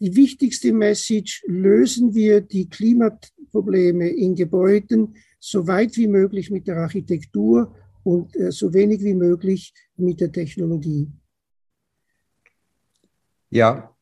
die 0.00 0.16
wichtigste 0.16 0.72
Message. 0.72 1.42
Lösen 1.46 2.14
wir 2.14 2.40
die 2.40 2.68
Klimaprobleme 2.68 4.08
in 4.08 4.34
Gebäuden 4.34 5.14
so 5.38 5.66
weit 5.66 5.96
wie 5.96 6.06
möglich 6.06 6.50
mit 6.50 6.66
der 6.66 6.78
Architektur 6.78 7.74
und 8.04 8.34
äh, 8.36 8.50
so 8.50 8.72
wenig 8.72 9.02
wie 9.02 9.14
möglich 9.14 9.72
mit 9.96 10.20
der 10.20 10.32
Technologie. 10.32 11.08
Ja, 13.50 13.94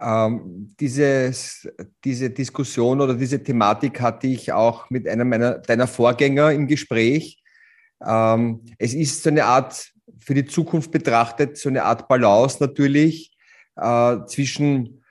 ähm, 0.00 0.74
dieses, 0.80 1.68
diese 2.04 2.30
Diskussion 2.30 3.00
oder 3.00 3.14
diese 3.14 3.42
Thematik 3.42 4.00
hatte 4.00 4.26
ich 4.26 4.52
auch 4.52 4.90
mit 4.90 5.06
einem 5.06 5.28
meiner, 5.28 5.58
deiner 5.58 5.86
Vorgänger 5.86 6.52
im 6.52 6.66
Gespräch. 6.66 7.42
Ähm, 8.04 8.62
es 8.78 8.94
ist 8.94 9.22
so 9.22 9.30
eine 9.30 9.44
Art, 9.44 9.92
für 10.18 10.34
die 10.34 10.44
Zukunft 10.44 10.90
betrachtet, 10.90 11.56
so 11.56 11.68
eine 11.68 11.84
Art 11.84 12.08
Balance 12.08 12.58
natürlich 12.60 13.31
äh, 13.76 14.18
zwischen 14.26 15.02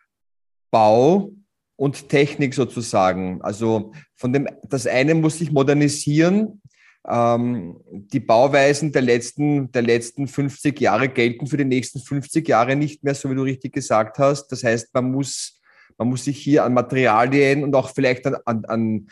Bau 0.71 1.31
und 1.75 2.09
Technik 2.09 2.53
sozusagen. 2.53 3.41
Also 3.41 3.91
von 4.15 4.33
dem, 4.33 4.47
das 4.69 4.87
eine 4.87 5.15
muss 5.15 5.39
sich 5.39 5.51
modernisieren, 5.51 6.61
ähm, 7.07 7.79
die 7.89 8.19
Bauweisen 8.19 8.91
der 8.91 9.01
letzten, 9.01 9.71
der 9.71 9.81
letzten 9.81 10.27
50 10.27 10.79
Jahre 10.79 11.09
gelten 11.09 11.47
für 11.47 11.57
die 11.57 11.65
nächsten 11.65 11.99
50 11.99 12.47
Jahre 12.47 12.75
nicht 12.75 13.03
mehr, 13.03 13.15
so 13.15 13.29
wie 13.29 13.35
du 13.35 13.41
richtig 13.41 13.73
gesagt 13.73 14.19
hast. 14.19 14.49
Das 14.49 14.63
heißt, 14.63 14.93
man 14.93 15.11
muss, 15.11 15.59
man 15.97 16.09
muss 16.09 16.25
sich 16.25 16.37
hier 16.37 16.63
an 16.63 16.73
Materialien 16.73 17.63
und 17.63 17.75
auch 17.75 17.89
vielleicht 17.89 18.27
an, 18.27 18.37
an, 18.45 18.65
an 18.65 19.07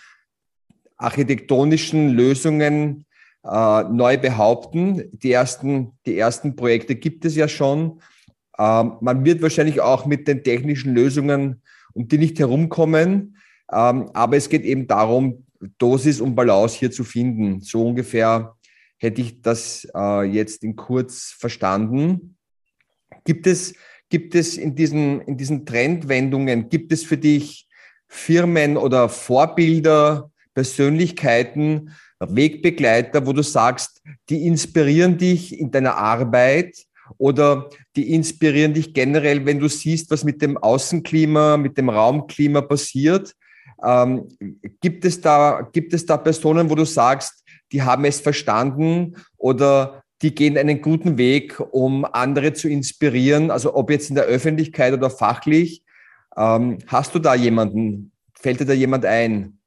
architektonischen 0.97 2.09
Lösungen 2.09 3.05
äh, 3.43 3.83
neu 3.83 4.17
behaupten. 4.17 5.09
Die 5.11 5.31
ersten, 5.31 5.93
die 6.05 6.17
ersten 6.17 6.55
Projekte 6.55 6.95
gibt 6.95 7.25
es 7.25 7.35
ja 7.35 7.47
schon. 7.47 8.01
Ähm, 8.59 8.93
man 8.99 9.23
wird 9.23 9.41
wahrscheinlich 9.41 9.81
auch 9.81 10.05
mit 10.05 10.27
den 10.27 10.43
technischen 10.43 10.93
Lösungen 10.93 11.61
um 11.93 12.07
die 12.07 12.17
nicht 12.17 12.37
herumkommen. 12.39 13.37
Ähm, 13.71 14.09
aber 14.13 14.37
es 14.37 14.49
geht 14.49 14.63
eben 14.63 14.87
darum, 14.87 15.45
Dosis 15.77 16.21
und 16.21 16.35
Balance 16.35 16.77
hier 16.77 16.91
zu 16.91 17.03
finden. 17.03 17.61
So 17.61 17.87
ungefähr 17.87 18.55
hätte 18.97 19.21
ich 19.21 19.41
das 19.41 19.87
äh, 19.95 20.23
jetzt 20.23 20.63
in 20.63 20.75
kurz 20.75 21.35
verstanden. 21.37 22.35
Gibt 23.25 23.47
es, 23.47 23.73
gibt 24.09 24.35
es 24.35 24.57
in 24.57 24.75
diesen, 24.75 25.21
in 25.21 25.37
diesen 25.37 25.65
Trendwendungen, 25.65 26.69
gibt 26.69 26.91
es 26.91 27.03
für 27.03 27.17
dich 27.17 27.67
Firmen 28.07 28.77
oder 28.77 29.09
Vorbilder, 29.09 30.31
Persönlichkeiten, 30.53 31.91
Wegbegleiter, 32.19 33.25
wo 33.25 33.33
du 33.33 33.43
sagst, 33.43 34.01
die 34.29 34.45
inspirieren 34.45 35.17
dich 35.17 35.57
in 35.57 35.71
deiner 35.71 35.95
Arbeit 35.95 36.85
oder 37.17 37.69
die 37.95 38.13
inspirieren 38.13 38.73
dich 38.73 38.93
generell, 38.93 39.45
wenn 39.45 39.59
du 39.59 39.67
siehst, 39.67 40.11
was 40.11 40.23
mit 40.23 40.41
dem 40.41 40.57
Außenklima, 40.57 41.57
mit 41.57 41.77
dem 41.77 41.89
Raumklima 41.89 42.61
passiert? 42.61 43.33
Ähm, 43.83 44.27
gibt, 44.81 45.05
es 45.05 45.21
da, 45.21 45.67
gibt 45.71 45.93
es 45.93 46.05
da 46.05 46.17
Personen, 46.17 46.69
wo 46.69 46.75
du 46.75 46.85
sagst, 46.85 47.43
die 47.71 47.81
haben 47.81 48.05
es 48.05 48.19
verstanden 48.19 49.15
oder 49.37 50.03
die 50.21 50.35
gehen 50.35 50.57
einen 50.57 50.81
guten 50.81 51.17
Weg, 51.17 51.59
um 51.71 52.03
andere 52.03 52.53
zu 52.53 52.67
inspirieren, 52.67 53.51
also 53.51 53.75
ob 53.75 53.89
jetzt 53.89 54.09
in 54.09 54.15
der 54.15 54.25
Öffentlichkeit 54.25 54.93
oder 54.93 55.09
fachlich. 55.09 55.83
Ähm, 56.35 56.79
hast 56.87 57.15
du 57.15 57.19
da 57.19 57.35
jemanden? 57.35 58.11
Fällt 58.33 58.59
dir 58.59 58.65
da 58.65 58.73
jemand 58.73 59.05
ein? 59.05 59.58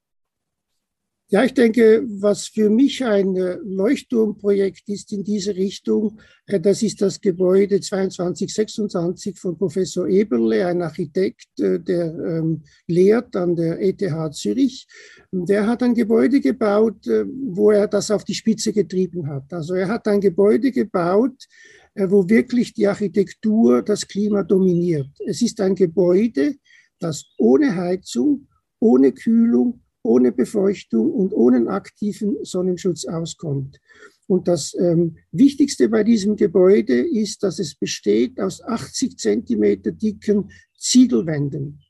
Ja, 1.33 1.43
ich 1.45 1.55
denke, 1.55 2.05
was 2.21 2.49
für 2.49 2.69
mich 2.69 3.03
ein 3.03 3.35
äh, 3.37 3.57
Leuchtturmprojekt 3.65 4.87
ist 4.91 5.13
in 5.13 5.25
diese 5.25 5.57
Richtung, 5.57 6.21
äh, 6.45 6.61
das 6.61 6.83
ist 6.83 7.01
das 7.01 7.23
Gebäude 7.23 7.81
2226 7.81 9.39
von 9.39 9.57
Professor 9.57 10.07
Eberle, 10.07 10.67
ein 10.67 10.83
Architekt, 10.83 11.59
äh, 11.59 11.81
der 11.81 12.15
ähm, 12.19 12.65
lehrt 12.87 13.35
an 13.35 13.57
der 13.57 13.81
ETH 13.81 14.35
Zürich. 14.35 14.87
Der 15.33 15.67
hat 15.67 15.83
ein 15.83 15.95
Gebäude 15.95 16.39
gebaut, 16.39 17.07
wo 17.07 17.71
er 17.71 17.89
das 17.89 18.11
auf 18.11 18.25
die 18.25 18.35
Spitze 18.35 18.75
getrieben 18.75 19.27
hat. 19.27 19.51
Also 19.55 19.73
er 19.73 19.89
hat 19.89 20.07
ein 20.09 20.21
Gebäude 20.21 20.71
gebaut, 20.71 21.47
wo 21.95 22.29
wirklich 22.29 22.75
die 22.75 22.87
Architektur 22.87 23.81
das 23.81 24.07
Klima 24.07 24.43
dominiert. 24.43 25.09
Es 25.27 25.41
ist 25.41 25.63
ein 25.63 25.75
Gebäude, 25.75 26.57
das 26.99 27.25
ohne 27.39 27.75
Heizung, 27.75 28.49
ohne 28.79 29.13
Kühlung, 29.13 29.82
ohne 30.03 30.33
Befeuchtung 30.33 31.13
und 31.13 31.33
ohne 31.33 31.69
aktiven 31.69 32.37
Sonnenschutz 32.45 33.05
auskommt. 33.05 33.81
Und 34.27 34.49
das 34.49 34.75
ähm, 34.79 35.17
Wichtigste 35.31 35.89
bei 35.89 36.05
diesem 36.05 36.37
Gebäude 36.37 36.95
ist, 36.95 37.43
dass 37.43 37.59
es 37.59 37.75
besteht 37.75 38.41
aus 38.41 38.63
80 38.63 39.19
Zentimeter 39.19 39.93
dicken 39.93 40.51
Ziegelwänden. 40.79 41.81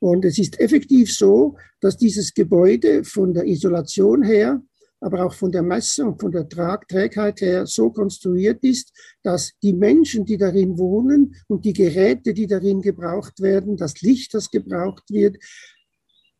Und 0.00 0.24
es 0.24 0.38
ist 0.38 0.60
effektiv 0.60 1.14
so, 1.14 1.56
dass 1.80 1.96
dieses 1.96 2.34
Gebäude 2.34 3.04
von 3.04 3.34
der 3.34 3.46
Isolation 3.46 4.22
her, 4.22 4.62
aber 5.00 5.24
auch 5.24 5.34
von 5.34 5.52
der 5.52 5.62
Masse 5.62 6.04
und 6.04 6.20
von 6.20 6.32
der 6.32 6.48
Trag 6.48 6.88
Trägheit 6.88 7.40
her 7.40 7.66
so 7.66 7.90
konstruiert 7.90 8.64
ist, 8.64 8.92
dass 9.22 9.52
die 9.62 9.72
Menschen, 9.72 10.24
die 10.24 10.36
darin 10.36 10.78
wohnen 10.78 11.36
und 11.46 11.64
die 11.64 11.72
Geräte, 11.72 12.34
die 12.34 12.46
darin 12.46 12.80
gebraucht 12.82 13.40
werden, 13.40 13.76
das 13.76 14.00
Licht, 14.00 14.34
das 14.34 14.50
gebraucht 14.50 15.04
wird, 15.10 15.36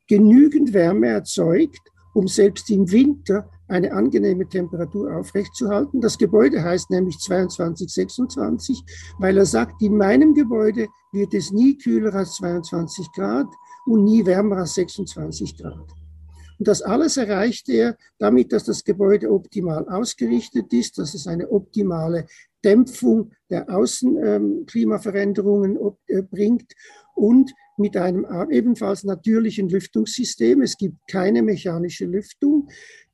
genügend 0.08 0.72
Wärme 0.72 1.08
erzeugt, 1.08 1.80
um 2.14 2.26
selbst 2.26 2.70
im 2.70 2.90
Winter 2.90 3.48
eine 3.68 3.92
angenehme 3.92 4.48
Temperatur 4.48 5.14
aufrechtzuerhalten. 5.14 6.00
Das 6.00 6.18
Gebäude 6.18 6.62
heißt 6.62 6.90
nämlich 6.90 7.18
2226, 7.18 8.82
weil 9.18 9.36
er 9.36 9.46
sagt, 9.46 9.82
in 9.82 9.96
meinem 9.96 10.34
Gebäude 10.34 10.88
wird 11.12 11.34
es 11.34 11.52
nie 11.52 11.76
kühler 11.76 12.14
als 12.14 12.36
22 12.36 13.12
Grad 13.12 13.48
und 13.86 14.04
nie 14.04 14.24
wärmer 14.24 14.58
als 14.58 14.74
26 14.74 15.58
Grad. 15.58 15.86
Und 16.58 16.66
das 16.66 16.82
alles 16.82 17.16
erreicht 17.16 17.68
er 17.68 17.96
damit, 18.18 18.52
dass 18.52 18.64
das 18.64 18.82
Gebäude 18.82 19.30
optimal 19.30 19.88
ausgerichtet 19.88 20.72
ist, 20.72 20.98
dass 20.98 21.14
es 21.14 21.28
eine 21.28 21.48
optimale 21.50 22.26
Dämpfung 22.64 23.30
der 23.48 23.70
Außenklimaveränderungen 23.70 25.78
äh, 26.08 26.22
bringt 26.22 26.72
und 27.14 27.52
mit 27.78 27.96
einem 27.96 28.26
ebenfalls 28.50 29.04
natürlichen 29.04 29.68
Lüftungssystem. 29.68 30.62
Es 30.62 30.76
gibt 30.76 30.96
keine 31.08 31.42
mechanische 31.42 32.04
Lüftung. 32.06 32.68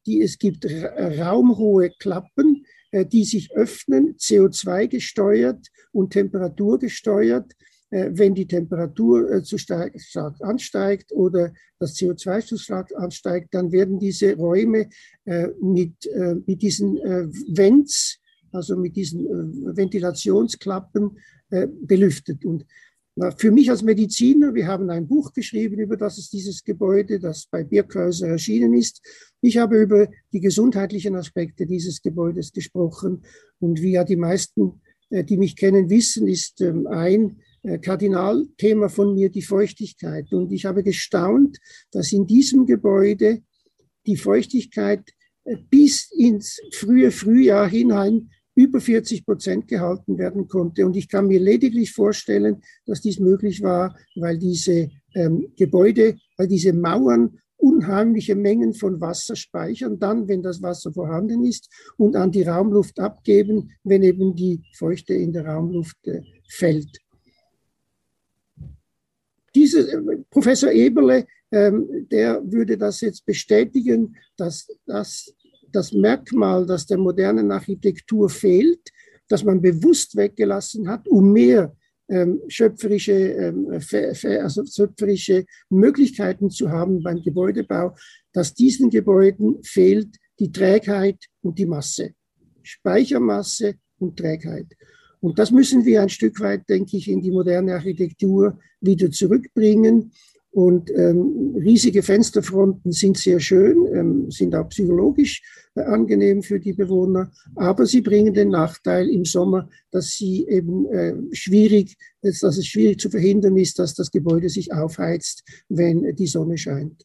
Die, 0.06 0.20
es 0.20 0.38
gibt 0.38 0.66
raumhohe 0.66 1.90
Klappen, 1.98 2.64
äh, 2.94 3.04
die 3.04 3.24
sich 3.24 3.50
öffnen, 3.52 4.16
CO2 4.16 4.86
gesteuert 4.86 5.66
und 5.90 6.12
Temperatur 6.12 6.78
gesteuert. 6.78 7.52
Äh, 7.90 8.10
wenn 8.12 8.36
die 8.36 8.46
Temperatur 8.46 9.32
äh, 9.32 9.42
zu 9.42 9.58
stark 9.58 9.96
ansteigt 10.40 11.10
oder 11.10 11.52
das 11.80 11.96
CO2 11.96 12.46
zu 12.46 12.56
stark 12.56 12.94
ansteigt, 12.96 13.48
dann 13.52 13.72
werden 13.72 13.98
diese 13.98 14.36
Räume 14.36 14.88
mit, 15.60 16.08
mit 16.46 16.62
diesen 16.62 16.96
Vents, 16.96 18.20
also 18.52 18.76
mit 18.76 18.96
diesen 18.96 19.26
Ventilationsklappen 19.76 21.18
belüftet. 21.82 22.44
Und 22.44 22.64
für 23.36 23.52
mich 23.52 23.70
als 23.70 23.82
Mediziner, 23.82 24.54
wir 24.54 24.66
haben 24.66 24.90
ein 24.90 25.06
Buch 25.06 25.32
geschrieben 25.32 25.78
über 25.78 25.96
das 25.96 26.30
dieses 26.30 26.64
Gebäude, 26.64 27.20
das 27.20 27.46
bei 27.48 27.62
Birkhäuser 27.62 28.28
erschienen 28.28 28.74
ist. 28.74 29.00
Ich 29.40 29.56
habe 29.58 29.80
über 29.80 30.08
die 30.32 30.40
gesundheitlichen 30.40 31.14
Aspekte 31.14 31.64
dieses 31.66 32.02
Gebäudes 32.02 32.52
gesprochen. 32.52 33.22
Und 33.60 33.80
wie 33.80 33.92
ja 33.92 34.04
die 34.04 34.16
meisten, 34.16 34.80
äh, 35.10 35.22
die 35.22 35.36
mich 35.36 35.54
kennen, 35.54 35.90
wissen, 35.90 36.26
ist 36.26 36.60
ähm, 36.60 36.88
ein 36.88 37.36
äh, 37.62 37.78
Kardinalthema 37.78 38.88
von 38.88 39.14
mir 39.14 39.30
die 39.30 39.42
Feuchtigkeit. 39.42 40.32
Und 40.32 40.52
ich 40.52 40.64
habe 40.64 40.82
gestaunt, 40.82 41.58
dass 41.92 42.12
in 42.12 42.26
diesem 42.26 42.66
Gebäude 42.66 43.42
die 44.06 44.16
Feuchtigkeit 44.16 45.08
äh, 45.44 45.56
bis 45.70 46.10
ins 46.10 46.60
frühe 46.72 47.12
Frühjahr 47.12 47.68
hinein 47.68 48.30
über 48.54 48.80
40 48.80 49.24
Prozent 49.24 49.68
gehalten 49.68 50.18
werden 50.18 50.48
konnte. 50.48 50.86
Und 50.86 50.96
ich 50.96 51.08
kann 51.08 51.26
mir 51.26 51.40
lediglich 51.40 51.92
vorstellen, 51.92 52.62
dass 52.86 53.00
dies 53.00 53.18
möglich 53.18 53.62
war, 53.62 53.96
weil 54.14 54.38
diese 54.38 54.90
ähm, 55.14 55.52
Gebäude, 55.56 56.16
weil 56.36 56.48
diese 56.48 56.72
Mauern 56.72 57.38
unheimliche 57.56 58.34
Mengen 58.34 58.74
von 58.74 59.00
Wasser 59.00 59.36
speichern, 59.36 59.98
dann, 59.98 60.28
wenn 60.28 60.42
das 60.42 60.60
Wasser 60.60 60.92
vorhanden 60.92 61.44
ist, 61.44 61.70
und 61.96 62.14
an 62.14 62.30
die 62.30 62.42
Raumluft 62.42 63.00
abgeben, 63.00 63.70
wenn 63.84 64.02
eben 64.02 64.34
die 64.34 64.62
Feuchte 64.76 65.14
in 65.14 65.32
der 65.32 65.46
Raumluft 65.46 66.06
äh, 66.06 66.22
fällt. 66.48 66.98
Diese, 69.54 69.90
äh, 69.90 70.18
Professor 70.30 70.70
Eberle, 70.70 71.26
ähm, 71.50 72.06
der 72.10 72.42
würde 72.44 72.76
das 72.76 73.00
jetzt 73.00 73.24
bestätigen, 73.24 74.16
dass 74.36 74.68
das 74.86 75.32
das 75.74 75.92
Merkmal, 75.92 76.66
das 76.66 76.86
der 76.86 76.98
modernen 76.98 77.50
Architektur 77.50 78.28
fehlt, 78.28 78.90
das 79.28 79.44
man 79.44 79.60
bewusst 79.60 80.16
weggelassen 80.16 80.88
hat, 80.88 81.08
um 81.08 81.32
mehr 81.32 81.74
ähm, 82.08 82.42
schöpferische, 82.48 83.12
ähm, 83.12 83.80
also 84.40 84.64
schöpferische 84.66 85.46
Möglichkeiten 85.70 86.50
zu 86.50 86.70
haben 86.70 87.02
beim 87.02 87.22
Gebäudebau, 87.22 87.96
dass 88.32 88.54
diesen 88.54 88.90
Gebäuden 88.90 89.62
fehlt 89.62 90.16
die 90.38 90.52
Trägheit 90.52 91.18
und 91.42 91.58
die 91.58 91.66
Masse, 91.66 92.14
Speichermasse 92.62 93.74
und 93.98 94.18
Trägheit. 94.18 94.66
Und 95.20 95.38
das 95.38 95.50
müssen 95.50 95.86
wir 95.86 96.02
ein 96.02 96.10
Stück 96.10 96.38
weit, 96.40 96.68
denke 96.68 96.98
ich, 96.98 97.08
in 97.08 97.22
die 97.22 97.30
moderne 97.30 97.74
Architektur 97.74 98.58
wieder 98.80 99.10
zurückbringen. 99.10 100.12
Und 100.54 100.88
ähm, 100.92 101.56
riesige 101.56 102.04
Fensterfronten 102.04 102.92
sind 102.92 103.18
sehr 103.18 103.40
schön, 103.40 103.88
ähm, 103.92 104.30
sind 104.30 104.54
auch 104.54 104.68
psychologisch 104.68 105.42
äh, 105.74 105.80
angenehm 105.80 106.44
für 106.44 106.60
die 106.60 106.74
Bewohner, 106.74 107.32
aber 107.56 107.86
sie 107.86 108.02
bringen 108.02 108.32
den 108.32 108.50
Nachteil 108.50 109.10
im 109.10 109.24
Sommer, 109.24 109.68
dass 109.90 110.12
sie 110.12 110.46
eben 110.46 110.86
äh, 110.92 111.14
schwierig, 111.32 111.96
dass 112.22 112.44
es 112.44 112.68
schwierig 112.68 113.00
zu 113.00 113.10
verhindern 113.10 113.56
ist, 113.56 113.80
dass 113.80 113.96
das 113.96 114.12
Gebäude 114.12 114.48
sich 114.48 114.72
aufheizt, 114.72 115.42
wenn 115.68 116.14
die 116.14 116.28
Sonne 116.28 116.56
scheint. 116.56 117.04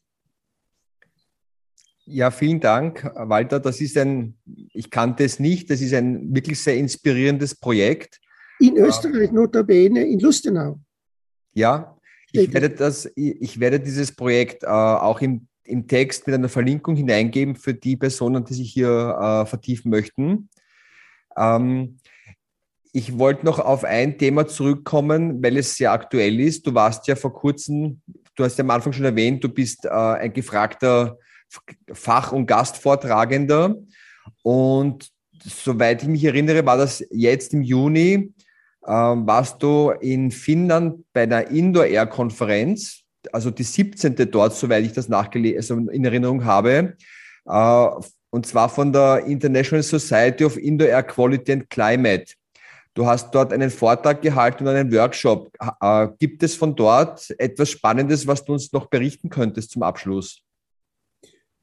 Ja, 2.06 2.30
vielen 2.30 2.60
Dank, 2.60 3.04
Walter. 3.16 3.58
Das 3.58 3.80
ist 3.80 3.98
ein, 3.98 4.36
ich 4.72 4.90
kannte 4.90 5.24
es 5.24 5.40
nicht, 5.40 5.70
das 5.70 5.80
ist 5.80 5.94
ein 5.94 6.32
wirklich 6.32 6.60
sehr 6.60 6.76
inspirierendes 6.76 7.56
Projekt. 7.56 8.20
In 8.60 8.76
Österreich, 8.76 9.32
notabene, 9.32 10.06
in 10.06 10.20
Lustenau. 10.20 10.78
Ja, 11.52 11.96
ich 12.32 12.52
werde, 12.52 12.70
das, 12.70 13.10
ich 13.14 13.60
werde 13.60 13.80
dieses 13.80 14.12
Projekt 14.12 14.62
äh, 14.62 14.66
auch 14.66 15.20
im, 15.20 15.46
im 15.64 15.86
Text 15.86 16.26
mit 16.26 16.34
einer 16.34 16.48
Verlinkung 16.48 16.96
hineingeben 16.96 17.56
für 17.56 17.74
die 17.74 17.96
Personen, 17.96 18.44
die 18.44 18.54
sich 18.54 18.72
hier 18.72 19.16
äh, 19.20 19.46
vertiefen 19.46 19.90
möchten. 19.90 20.48
Ähm, 21.36 21.98
ich 22.92 23.18
wollte 23.18 23.46
noch 23.46 23.58
auf 23.58 23.84
ein 23.84 24.18
Thema 24.18 24.46
zurückkommen, 24.46 25.42
weil 25.42 25.56
es 25.56 25.76
sehr 25.76 25.92
aktuell 25.92 26.40
ist. 26.40 26.66
Du 26.66 26.74
warst 26.74 27.06
ja 27.06 27.14
vor 27.14 27.32
kurzem, 27.32 28.00
du 28.34 28.44
hast 28.44 28.58
ja 28.58 28.64
am 28.64 28.70
Anfang 28.70 28.92
schon 28.92 29.04
erwähnt, 29.04 29.44
du 29.44 29.48
bist 29.48 29.84
äh, 29.84 29.90
ein 29.90 30.32
gefragter 30.32 31.18
Fach- 31.92 32.32
und 32.32 32.46
Gastvortragender. 32.46 33.76
Und 34.42 35.10
soweit 35.42 36.02
ich 36.02 36.08
mich 36.08 36.24
erinnere, 36.24 36.66
war 36.66 36.76
das 36.76 37.04
jetzt 37.10 37.54
im 37.54 37.62
Juni 37.62 38.32
warst 38.82 39.62
du 39.62 39.90
in 40.00 40.30
Finnland 40.30 41.04
bei 41.12 41.22
einer 41.22 41.48
Indoor-Air-Konferenz, 41.48 43.02
also 43.32 43.50
die 43.50 43.62
17. 43.62 44.16
dort, 44.30 44.54
soweit 44.54 44.84
ich 44.84 44.92
das 44.92 45.08
nachgelesen, 45.08 45.56
also 45.56 45.90
in 45.90 46.04
Erinnerung 46.04 46.44
habe, 46.44 46.96
äh, 47.46 47.88
und 48.30 48.46
zwar 48.46 48.68
von 48.68 48.92
der 48.92 49.24
International 49.26 49.82
Society 49.82 50.44
of 50.44 50.56
Indoor 50.56 50.88
Air 50.88 51.02
Quality 51.02 51.52
and 51.52 51.70
Climate. 51.70 52.26
Du 52.94 53.06
hast 53.06 53.34
dort 53.34 53.52
einen 53.52 53.70
Vortrag 53.70 54.22
gehalten 54.22 54.66
und 54.66 54.74
einen 54.74 54.92
Workshop. 54.92 55.50
Äh, 55.80 56.08
gibt 56.18 56.42
es 56.42 56.54
von 56.54 56.74
dort 56.74 57.30
etwas 57.38 57.70
Spannendes, 57.70 58.26
was 58.26 58.44
du 58.44 58.52
uns 58.52 58.72
noch 58.72 58.86
berichten 58.86 59.28
könntest 59.30 59.70
zum 59.72 59.82
Abschluss? 59.82 60.42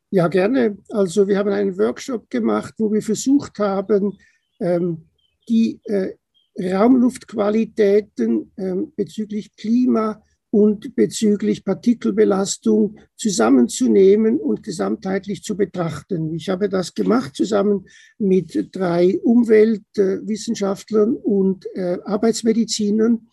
Ja, 0.10 0.28
gerne. 0.30 0.78
Also 0.90 1.28
wir 1.28 1.38
haben 1.38 1.52
einen 1.52 1.78
Workshop 1.78 2.30
gemacht, 2.30 2.74
wo 2.78 2.92
wir 2.92 3.02
versucht 3.02 3.60
haben, 3.60 4.18
ähm, 4.60 5.10
die 5.50 5.82
äh, 5.84 6.14
Raumluftqualitäten 6.60 8.52
ähm, 8.58 8.92
bezüglich 8.96 9.56
Klima 9.56 10.22
und 10.50 10.96
bezüglich 10.96 11.64
Partikelbelastung 11.64 12.98
zusammenzunehmen 13.16 14.40
und 14.40 14.64
gesamtheitlich 14.64 15.44
zu 15.44 15.58
betrachten. 15.58 16.34
Ich 16.34 16.50
habe 16.50 16.70
das 16.70 16.94
gemacht 16.94 17.36
zusammen 17.36 17.86
mit 18.18 18.70
drei 18.72 19.20
Umweltwissenschaftlern 19.20 21.16
und 21.16 21.68
äh, 21.76 21.98
Arbeitsmedizinern, 22.04 23.28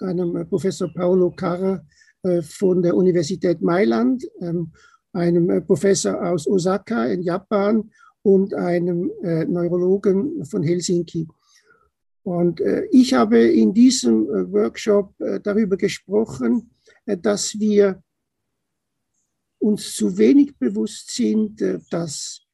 einem 0.00 0.48
Professor 0.48 0.92
Paolo 0.92 1.30
Carra 1.30 1.84
äh, 2.22 2.42
von 2.42 2.82
der 2.82 2.96
Universität 2.96 3.60
Mailand, 3.62 4.26
ähm, 4.40 4.72
einem 5.12 5.64
Professor 5.66 6.22
aus 6.22 6.46
Osaka 6.46 7.06
in 7.06 7.22
Japan 7.22 7.90
und 8.22 8.52
einem 8.52 9.10
Neurologen 9.22 10.44
von 10.44 10.62
Helsinki. 10.62 11.26
Und 12.26 12.60
ich 12.90 13.14
habe 13.14 13.38
in 13.38 13.72
diesem 13.72 14.26
Workshop 14.26 15.14
darüber 15.44 15.76
gesprochen, 15.76 16.70
dass 17.04 17.56
wir 17.60 18.02
uns 19.60 19.94
zu 19.94 20.18
wenig 20.18 20.56
bewusst 20.58 21.14
sind, 21.14 21.62
dass 21.90 22.46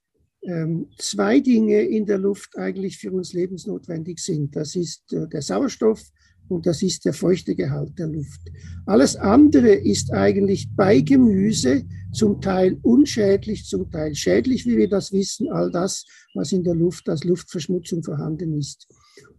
ähm, 0.45 0.89
zwei 0.99 1.39
Dinge 1.39 1.83
in 1.83 2.05
der 2.05 2.19
Luft 2.19 2.59
eigentlich 2.59 2.99
für 2.99 3.13
uns 3.13 3.33
lebensnotwendig 3.33 4.19
sind. 4.19 4.57
Das 4.57 4.75
ist 4.75 5.13
äh, 5.13 5.29
der 5.29 5.41
Sauerstoff 5.41 6.03
und 6.49 6.67
das 6.67 6.83
ist 6.83 7.05
der 7.05 7.13
feuchte 7.13 7.55
Gehalt 7.55 7.97
der 7.99 8.09
Luft. 8.09 8.41
Alles 8.87 9.15
andere 9.15 9.73
ist 9.73 10.13
eigentlich 10.13 10.69
bei 10.75 11.01
Gemüse 11.01 11.85
zum 12.13 12.41
Teil 12.41 12.77
unschädlich, 12.83 13.65
zum 13.67 13.89
Teil 13.91 14.15
schädlich, 14.17 14.67
wie 14.67 14.77
wir 14.77 14.89
das 14.89 15.13
wissen, 15.13 15.49
all 15.49 15.71
das, 15.71 16.05
was 16.35 16.51
in 16.51 16.65
der 16.65 16.75
Luft 16.75 17.09
als 17.09 17.23
Luftverschmutzung 17.23 18.03
vorhanden 18.03 18.59
ist. 18.59 18.89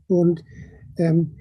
Und 0.07 0.43
ähm, 0.97 1.35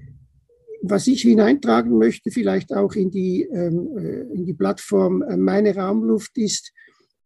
was 0.82 1.06
ich 1.06 1.22
hineintragen 1.22 1.96
möchte, 1.96 2.30
vielleicht 2.30 2.74
auch 2.74 2.94
in 2.94 3.10
die, 3.10 3.42
ähm, 3.42 3.96
äh, 3.96 4.34
in 4.34 4.44
die 4.44 4.54
Plattform 4.54 5.22
äh, 5.22 5.36
Meine 5.36 5.74
Raumluft, 5.76 6.36
ist, 6.36 6.72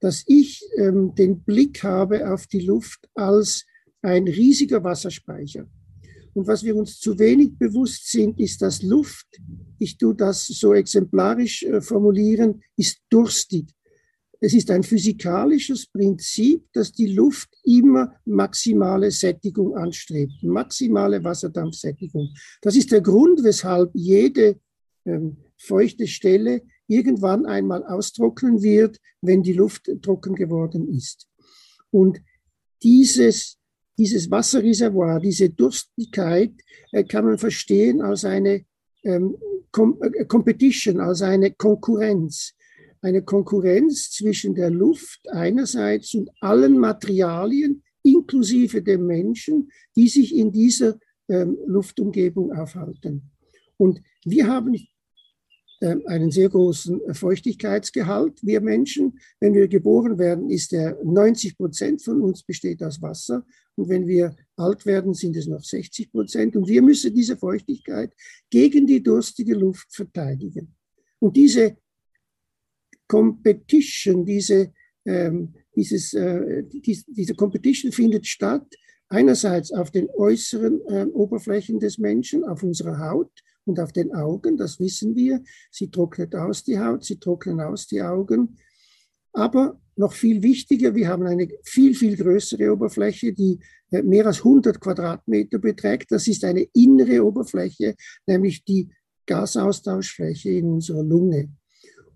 dass 0.00 0.24
ich 0.26 0.62
ähm, 0.76 1.14
den 1.14 1.40
Blick 1.42 1.82
habe 1.82 2.30
auf 2.30 2.46
die 2.46 2.60
Luft 2.60 3.08
als 3.14 3.64
ein 4.02 4.24
riesiger 4.24 4.84
Wasserspeicher. 4.84 5.66
Und 6.34 6.46
was 6.46 6.62
wir 6.62 6.76
uns 6.76 7.00
zu 7.00 7.18
wenig 7.18 7.56
bewusst 7.58 8.10
sind, 8.10 8.38
ist, 8.38 8.60
dass 8.60 8.82
Luft, 8.82 9.26
ich 9.78 9.96
tue 9.96 10.14
das 10.14 10.46
so 10.46 10.74
exemplarisch 10.74 11.62
äh, 11.62 11.80
formulieren, 11.80 12.60
ist 12.76 12.98
durstig. 13.08 13.66
Es 14.40 14.54
ist 14.54 14.70
ein 14.70 14.82
physikalisches 14.82 15.86
Prinzip, 15.86 16.64
dass 16.72 16.92
die 16.92 17.14
Luft 17.14 17.48
immer 17.64 18.14
maximale 18.24 19.10
Sättigung 19.10 19.76
anstrebt, 19.76 20.42
maximale 20.42 21.22
Wasserdampfsättigung. 21.22 22.30
Das 22.60 22.76
ist 22.76 22.92
der 22.92 23.00
Grund, 23.00 23.42
weshalb 23.42 23.90
jede 23.94 24.60
ähm, 25.04 25.38
feuchte 25.56 26.06
Stelle 26.06 26.62
irgendwann 26.86 27.46
einmal 27.46 27.84
austrocknen 27.84 28.62
wird, 28.62 28.98
wenn 29.20 29.42
die 29.42 29.54
Luft 29.54 29.90
trocken 30.02 30.34
geworden 30.34 30.88
ist. 30.94 31.28
Und 31.90 32.20
dieses, 32.82 33.56
dieses 33.98 34.30
Wasserreservoir, 34.30 35.20
diese 35.20 35.50
Durstigkeit 35.50 36.52
äh, 36.92 37.04
kann 37.04 37.24
man 37.24 37.38
verstehen 37.38 38.02
als 38.02 38.24
eine 38.24 38.64
ähm, 39.02 39.36
äh, 40.00 40.24
Competition, 40.26 41.00
als 41.00 41.22
eine 41.22 41.52
Konkurrenz. 41.52 42.54
Eine 43.06 43.22
Konkurrenz 43.22 44.10
zwischen 44.10 44.56
der 44.56 44.68
Luft 44.68 45.20
einerseits 45.30 46.12
und 46.14 46.28
allen 46.40 46.76
Materialien, 46.76 47.84
inklusive 48.02 48.82
dem 48.82 49.06
Menschen, 49.06 49.70
die 49.94 50.08
sich 50.08 50.34
in 50.34 50.50
dieser 50.50 50.98
ähm, 51.28 51.56
Luftumgebung 51.66 52.52
aufhalten. 52.52 53.30
Und 53.76 54.02
wir 54.24 54.48
haben 54.48 54.74
ähm, 55.80 56.02
einen 56.06 56.32
sehr 56.32 56.48
großen 56.48 57.00
Feuchtigkeitsgehalt. 57.14 58.40
Wir 58.42 58.60
Menschen, 58.60 59.20
wenn 59.38 59.54
wir 59.54 59.68
geboren 59.68 60.18
werden, 60.18 60.50
ist 60.50 60.72
der 60.72 60.98
90 61.04 61.56
Prozent 61.56 62.02
von 62.02 62.20
uns 62.20 62.42
besteht 62.42 62.82
aus 62.82 63.00
Wasser. 63.00 63.46
Und 63.76 63.88
wenn 63.88 64.08
wir 64.08 64.34
alt 64.56 64.84
werden, 64.84 65.14
sind 65.14 65.36
es 65.36 65.46
noch 65.46 65.62
60 65.62 66.10
Prozent. 66.10 66.56
Und 66.56 66.66
wir 66.66 66.82
müssen 66.82 67.14
diese 67.14 67.36
Feuchtigkeit 67.36 68.12
gegen 68.50 68.84
die 68.84 69.00
durstige 69.00 69.54
Luft 69.54 69.94
verteidigen. 69.94 70.74
Und 71.20 71.36
diese 71.36 71.76
Competition, 73.08 74.24
diese, 74.24 74.72
ähm, 75.04 75.54
dieses, 75.74 76.12
äh, 76.14 76.64
dies, 76.64 77.04
diese 77.06 77.34
Competition 77.34 77.92
findet 77.92 78.26
statt 78.26 78.66
einerseits 79.08 79.72
auf 79.72 79.90
den 79.90 80.08
äußeren 80.10 80.80
äh, 80.88 81.04
Oberflächen 81.12 81.78
des 81.78 81.98
Menschen, 81.98 82.44
auf 82.44 82.62
unserer 82.62 82.98
Haut, 82.98 83.30
und 83.66 83.80
auf 83.80 83.92
den 83.92 84.14
Augen, 84.14 84.56
das 84.56 84.78
wissen 84.78 85.14
wir. 85.14 85.42
Sie 85.70 85.90
trocknet 85.90 86.34
aus 86.34 86.64
die 86.64 86.78
Haut, 86.78 87.04
sie 87.04 87.18
trocknen 87.18 87.60
aus 87.60 87.86
die 87.86 88.00
Augen. 88.00 88.56
Aber 89.32 89.80
noch 89.96 90.12
viel 90.12 90.42
wichtiger, 90.42 90.94
wir 90.94 91.08
haben 91.08 91.26
eine 91.26 91.48
viel, 91.64 91.94
viel 91.94 92.16
größere 92.16 92.72
Oberfläche, 92.72 93.32
die 93.32 93.58
äh, 93.90 94.02
mehr 94.02 94.26
als 94.26 94.38
100 94.38 94.80
Quadratmeter 94.80 95.58
beträgt. 95.58 96.12
Das 96.12 96.26
ist 96.28 96.44
eine 96.44 96.62
innere 96.74 97.24
Oberfläche, 97.24 97.96
nämlich 98.26 98.64
die 98.64 98.88
Gasaustauschfläche 99.26 100.50
in 100.50 100.66
unserer 100.66 101.02
Lunge. 101.02 101.50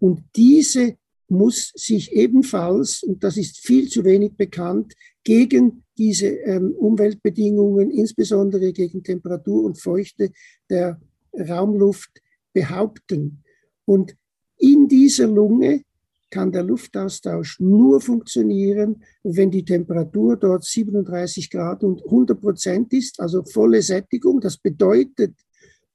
Und 0.00 0.24
diese 0.34 0.96
muss 1.28 1.72
sich 1.76 2.12
ebenfalls, 2.12 3.02
und 3.02 3.22
das 3.22 3.36
ist 3.36 3.58
viel 3.60 3.88
zu 3.88 4.04
wenig 4.04 4.36
bekannt, 4.36 4.94
gegen 5.22 5.84
diese 5.96 6.26
ähm, 6.26 6.72
Umweltbedingungen, 6.72 7.90
insbesondere 7.90 8.72
gegen 8.72 9.04
Temperatur 9.04 9.64
und 9.64 9.80
Feuchte 9.80 10.32
der 10.68 11.00
Raumluft 11.32 12.10
behaupten. 12.52 13.44
Und 13.84 14.16
in 14.56 14.88
dieser 14.88 15.26
Lunge 15.26 15.82
kann 16.30 16.52
der 16.52 16.62
Luftaustausch 16.62 17.60
nur 17.60 18.00
funktionieren, 18.00 19.02
wenn 19.22 19.50
die 19.50 19.64
Temperatur 19.64 20.36
dort 20.36 20.64
37 20.64 21.50
Grad 21.50 21.82
und 21.82 22.04
100 22.04 22.40
Prozent 22.40 22.92
ist, 22.92 23.20
also 23.20 23.42
volle 23.44 23.82
Sättigung. 23.82 24.40
Das 24.40 24.56
bedeutet 24.56 25.34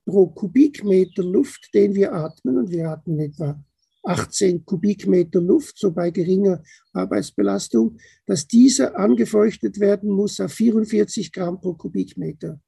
pro 0.06 0.28
Kubikmeter 0.28 1.24
Luft, 1.24 1.70
den 1.74 1.96
wir 1.96 2.14
atmen, 2.14 2.58
und 2.58 2.70
wir 2.70 2.90
atmen 2.90 3.20
etwa 3.20 3.64
18 4.06 4.66
Kubikmeter 4.66 5.42
Luft, 5.42 5.78
so 5.78 5.92
bei 5.92 6.12
geringer 6.12 6.62
Arbeitsbelastung, 6.94 7.98
dass 8.26 8.48
dieser 8.48 8.98
angefeuchtet 8.98 9.80
werden 9.80 10.10
muss 10.10 10.40
auf 10.40 10.54
44 10.54 11.32
Gramm 11.32 11.60
pro 11.60 11.74
Kubikmeter. 11.74 12.60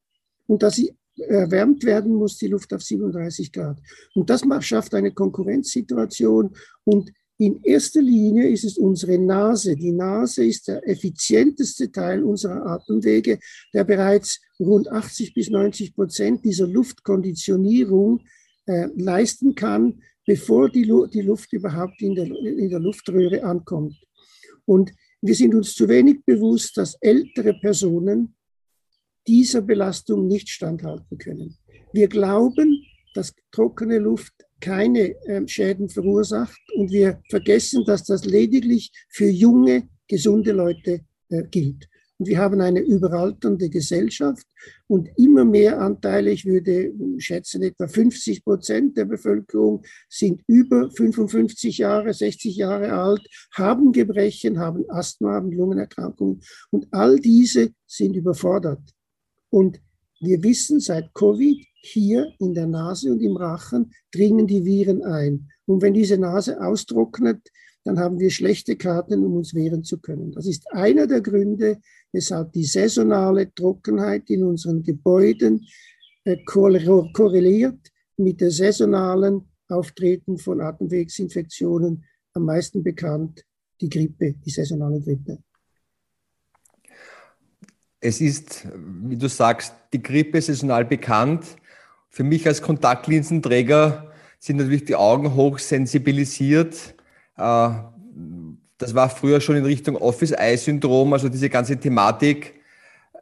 Und 0.48 0.64
das 0.64 0.82
erwärmt 1.18 1.84
werden 1.84 2.14
muss, 2.14 2.38
die 2.38 2.48
Luft 2.48 2.74
auf 2.74 2.84
37 2.84 3.52
Grad. 3.52 3.80
Und 4.14 4.30
das 4.30 4.44
schafft 4.62 4.94
eine 4.94 5.12
Konkurrenzsituation. 5.12 6.56
Und 6.84 7.12
in 7.40 7.62
erster 7.64 8.02
Linie 8.02 8.50
ist 8.50 8.64
es 8.64 8.78
unsere 8.78 9.18
Nase. 9.20 9.76
Die 9.76 9.92
Nase 9.92 10.46
ist 10.46 10.68
der 10.68 10.88
effizienteste 10.88 11.92
Teil 11.92 12.24
unserer 12.24 12.66
Atemwege, 12.66 13.40
der 13.74 13.84
bereits 13.84 14.42
rund 14.60 14.88
80 14.88 15.34
bis 15.34 15.50
90 15.50 15.94
Prozent 15.94 16.46
dieser 16.46 16.68
Luftkonditionierung 16.68 18.22
äh, 18.66 18.88
leisten 18.96 19.54
kann, 19.54 20.02
bevor 20.28 20.70
die, 20.70 20.84
Lu 20.84 21.08
die 21.08 21.22
Luft 21.22 21.54
überhaupt 21.54 22.02
in 22.02 22.14
der, 22.14 22.26
in 22.26 22.70
der 22.70 22.80
Luftröhre 22.80 23.44
ankommt. 23.44 23.96
Und 24.66 24.94
wir 25.22 25.34
sind 25.34 25.56
uns 25.56 25.74
zu 25.74 25.88
wenig 25.88 26.24
bewusst, 26.26 26.78
dass 26.78 26.98
ältere 27.02 27.54
Personen 27.54 28.36
dieser 29.26 29.62
Belastung 29.62 30.28
nicht 30.28 30.50
standhalten 30.50 31.18
können. 31.18 31.58
Wir 31.94 32.08
glauben, 32.08 32.84
dass 33.16 33.34
trockene 33.52 34.00
Luft 34.00 34.34
keine 34.60 35.16
äh, 35.26 35.48
Schäden 35.48 35.90
verursacht 35.90 36.62
und 36.76 36.92
wir 36.92 37.22
vergessen, 37.30 37.84
dass 37.86 38.04
das 38.04 38.26
lediglich 38.26 38.92
für 39.10 39.30
junge, 39.30 39.88
gesunde 40.08 40.52
Leute 40.52 41.02
äh, 41.30 41.44
gilt. 41.50 41.88
Und 42.20 42.28
wir 42.28 42.40
haben 42.40 42.62
eine 42.62 42.80
überalternde 42.80 43.70
Gesellschaft 43.70 44.46
und 44.88 45.10
immer 45.18 45.46
mehr 45.46 45.80
Anteile, 45.80 46.32
ich 46.32 46.46
würde 46.46 46.92
schätzen, 47.20 47.62
etwa 47.62 47.88
50 47.88 48.44
Prozent 48.44 48.98
der 48.98 49.06
Bevölkerung 49.06 49.84
sind 50.10 50.42
über 50.48 50.90
55 50.90 51.78
Jahre, 51.78 52.14
60 52.14 52.56
Jahre 52.56 52.94
alt, 52.94 53.22
haben 53.54 53.92
Gebrechen, 53.92 54.60
haben 54.60 54.90
Asthma, 54.90 55.34
haben 55.34 55.52
Lungenerkrankungen 55.52 56.42
und 56.72 56.88
all 56.92 57.20
diese 57.20 57.72
sind 57.86 58.16
überfordert. 58.16 58.82
Und 59.50 59.80
wir 60.20 60.42
wissen 60.44 60.80
seit 60.80 61.14
Covid, 61.14 61.64
hier 61.84 62.34
in 62.40 62.54
der 62.54 62.68
Nase 62.68 63.12
und 63.12 63.22
im 63.22 63.38
Rachen 63.38 63.92
dringen 64.14 64.48
die 64.48 64.66
Viren 64.66 65.04
ein. 65.04 65.50
Und 65.66 65.82
wenn 65.82 65.94
diese 65.94 66.18
Nase 66.18 66.60
austrocknet, 66.60 67.48
dann 67.88 68.00
haben 68.00 68.20
wir 68.20 68.30
schlechte 68.32 68.76
Karten, 68.76 69.26
um 69.26 69.38
uns 69.38 69.54
wehren 69.54 69.86
zu 69.86 69.98
können. 70.00 70.34
Das 70.34 70.46
ist 70.46 70.70
einer 70.74 71.08
der 71.08 71.22
Gründe, 71.22 71.80
weshalb 72.12 72.52
die 72.52 72.66
saisonale 72.66 73.54
Trockenheit 73.54 74.30
in 74.30 74.44
unseren 74.44 74.84
Gebäuden 74.84 75.66
äh, 76.26 76.36
korreliert 76.44 77.80
mit 78.18 78.42
der 78.42 78.52
saisonalen 78.52 79.48
Auftreten 79.70 80.38
von 80.38 80.60
Atemwegsinfektionen, 80.60 82.04
am 82.34 82.44
meisten 82.44 82.84
bekannt 82.84 83.46
die 83.80 83.90
Grippe, 83.90 84.34
die 84.34 84.50
saisonale 84.50 85.00
Grippe. 85.00 85.38
Es 88.02 88.20
ist, 88.20 88.68
wie 88.76 89.16
du 89.16 89.30
sagst, 89.30 89.74
die 89.94 90.04
Grippe 90.04 90.42
saisonal 90.42 90.84
bekannt. 90.84 91.46
Für 92.10 92.24
mich 92.24 92.46
als 92.46 92.62
Kontaktlinsenträger 92.62 94.12
sind 94.40 94.58
natürlich 94.58 94.84
die 94.84 94.96
Augen 94.96 95.36
hoch 95.36 95.58
sensibilisiert. 95.58 96.97
Äh, 97.38 97.70
das 98.78 98.94
war 98.94 99.10
früher 99.10 99.42
schon 99.42 99.56
in 99.56 99.66
Richtung 99.66 99.96
Office-Eye-Syndrom, 99.96 101.14
also 101.14 101.30
diese 101.30 101.50
ganze 101.50 101.78
Thematik. 101.78 102.56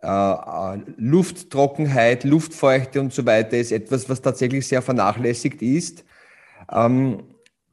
Äh, 0.01 0.07
äh, 0.07 0.79
Lufttrockenheit, 0.97 2.23
Luftfeuchte 2.23 2.99
und 2.99 3.13
so 3.13 3.25
weiter 3.25 3.57
ist 3.57 3.71
etwas, 3.71 4.07
was 4.09 4.21
tatsächlich 4.21 4.67
sehr 4.67 4.81
vernachlässigt 4.81 5.61
ist. 5.61 6.03
Ähm, 6.71 7.23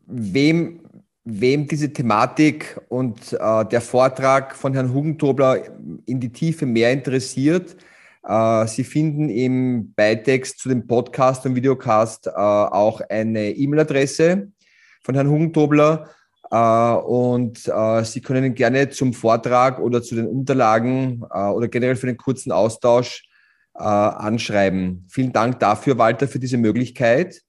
wem 0.07 0.81
wem 1.25 1.69
diese 1.69 1.93
Thematik 1.93 2.81
und 2.89 3.31
der 3.31 3.81
Vortrag 3.81 4.57
von 4.57 4.75
Herrn 4.75 4.93
Hugentobler 4.93 5.63
in 6.05 6.19
die 6.19 6.33
Tiefe 6.33 6.67
mehr 6.67 6.93
interessiert, 6.93 7.77
Sie 8.67 8.83
finden 8.83 9.29
im 9.29 9.95
Beitext 9.95 10.59
zu 10.59 10.69
dem 10.69 10.85
Podcast 10.85 11.47
und 11.47 11.55
Videocast 11.55 12.29
auch 12.35 13.01
eine 13.09 13.53
E-Mail-Adresse 13.53 14.51
von 15.05 15.15
Herrn 15.15 15.31
Hugentobler. 15.31 16.11
Äh, 16.53 16.95
und 16.95 17.67
äh, 17.67 18.05
Sie 18.05 18.21
können 18.21 18.55
gerne 18.55 18.91
zum 18.91 19.15
Vortrag 19.15 19.81
oder 19.81 20.03
zu 20.03 20.15
den 20.15 20.27
Unterlagen 20.27 21.25
äh, 21.33 21.49
oder 21.49 21.69
generell 21.69 21.97
für 21.97 22.07
den 22.07 22.17
kurzen 22.17 22.53
Austausch 22.53 23.29
anschreiben. 23.75 25.07
Vielen 25.09 25.33
Dank 25.33 25.59
dafür, 25.59 25.97
Walter, 25.97 26.29
für 26.29 26.39
diese 26.39 26.59
Möglichkeit. 26.59 27.41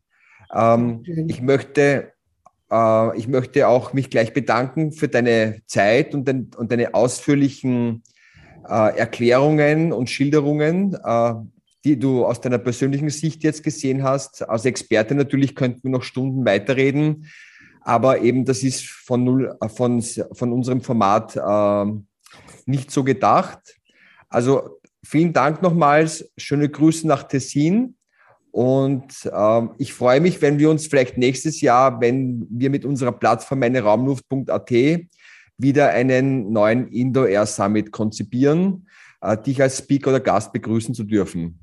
Ähm, 0.55 1.03
ich 1.27 1.41
möchte 1.41 2.13
ich 3.15 3.27
möchte 3.27 3.67
auch 3.67 3.93
mich 3.93 4.09
gleich 4.09 4.33
bedanken 4.33 4.93
für 4.93 5.07
deine 5.07 5.61
Zeit 5.67 6.15
und, 6.15 6.27
den, 6.27 6.49
und 6.57 6.71
deine 6.71 6.95
ausführlichen 6.95 8.01
Erklärungen 8.63 9.93
und 9.93 10.09
Schilderungen, 10.09 10.97
die 11.85 11.99
du 11.99 12.25
aus 12.25 12.41
deiner 12.41 12.57
persönlichen 12.57 13.11
Sicht 13.11 13.43
jetzt 13.43 13.63
gesehen 13.63 14.01
hast. 14.01 14.49
Als 14.49 14.65
Experte 14.65 15.13
natürlich 15.13 15.53
könnten 15.55 15.83
wir 15.83 15.91
noch 15.91 16.03
Stunden 16.03 16.45
weiterreden, 16.45 17.27
aber 17.83 18.21
eben 18.21 18.45
das 18.45 18.63
ist 18.63 18.85
von, 18.85 19.23
null, 19.23 19.57
äh, 19.59 19.69
von, 19.69 20.01
von 20.01 20.51
unserem 20.51 20.81
Format 20.81 21.35
äh, 21.35 21.85
nicht 22.65 22.91
so 22.91 23.03
gedacht. 23.03 23.59
Also 24.29 24.79
vielen 25.03 25.33
Dank 25.33 25.61
nochmals, 25.61 26.31
schöne 26.37 26.69
Grüße 26.69 27.07
nach 27.07 27.23
Tessin 27.23 27.95
und 28.53 29.29
ähm, 29.35 29.71
ich 29.79 29.93
freue 29.95 30.21
mich, 30.21 30.39
wenn 30.43 30.59
wir 30.59 30.69
uns 30.69 30.85
vielleicht 30.85 31.17
nächstes 31.17 31.59
Jahr, 31.61 31.99
wenn 32.01 32.45
wir 32.51 32.69
mit 32.69 32.85
unserer 32.85 33.11
Plattform 33.11 33.59
meineraumluft.at 33.59 34.71
wieder 35.57 35.89
einen 35.89 36.51
neuen 36.51 36.87
Indoor 36.89 37.27
Air 37.27 37.47
Summit 37.47 37.91
konzipieren, 37.91 38.87
äh, 39.21 39.35
dich 39.39 39.59
als 39.59 39.79
Speaker 39.79 40.11
oder 40.11 40.19
Gast 40.19 40.53
begrüßen 40.53 40.93
zu 40.93 41.03
dürfen. 41.03 41.59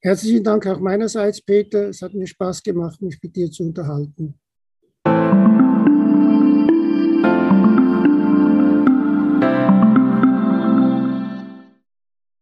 Herzlichen 0.00 0.44
Dank 0.44 0.68
auch 0.68 0.78
meinerseits, 0.78 1.42
Peter. 1.42 1.88
Es 1.88 2.00
hat 2.00 2.14
mir 2.14 2.28
Spaß 2.28 2.62
gemacht, 2.62 3.02
mich 3.02 3.18
mit 3.20 3.34
dir 3.34 3.50
zu 3.50 3.64
unterhalten. 3.64 4.38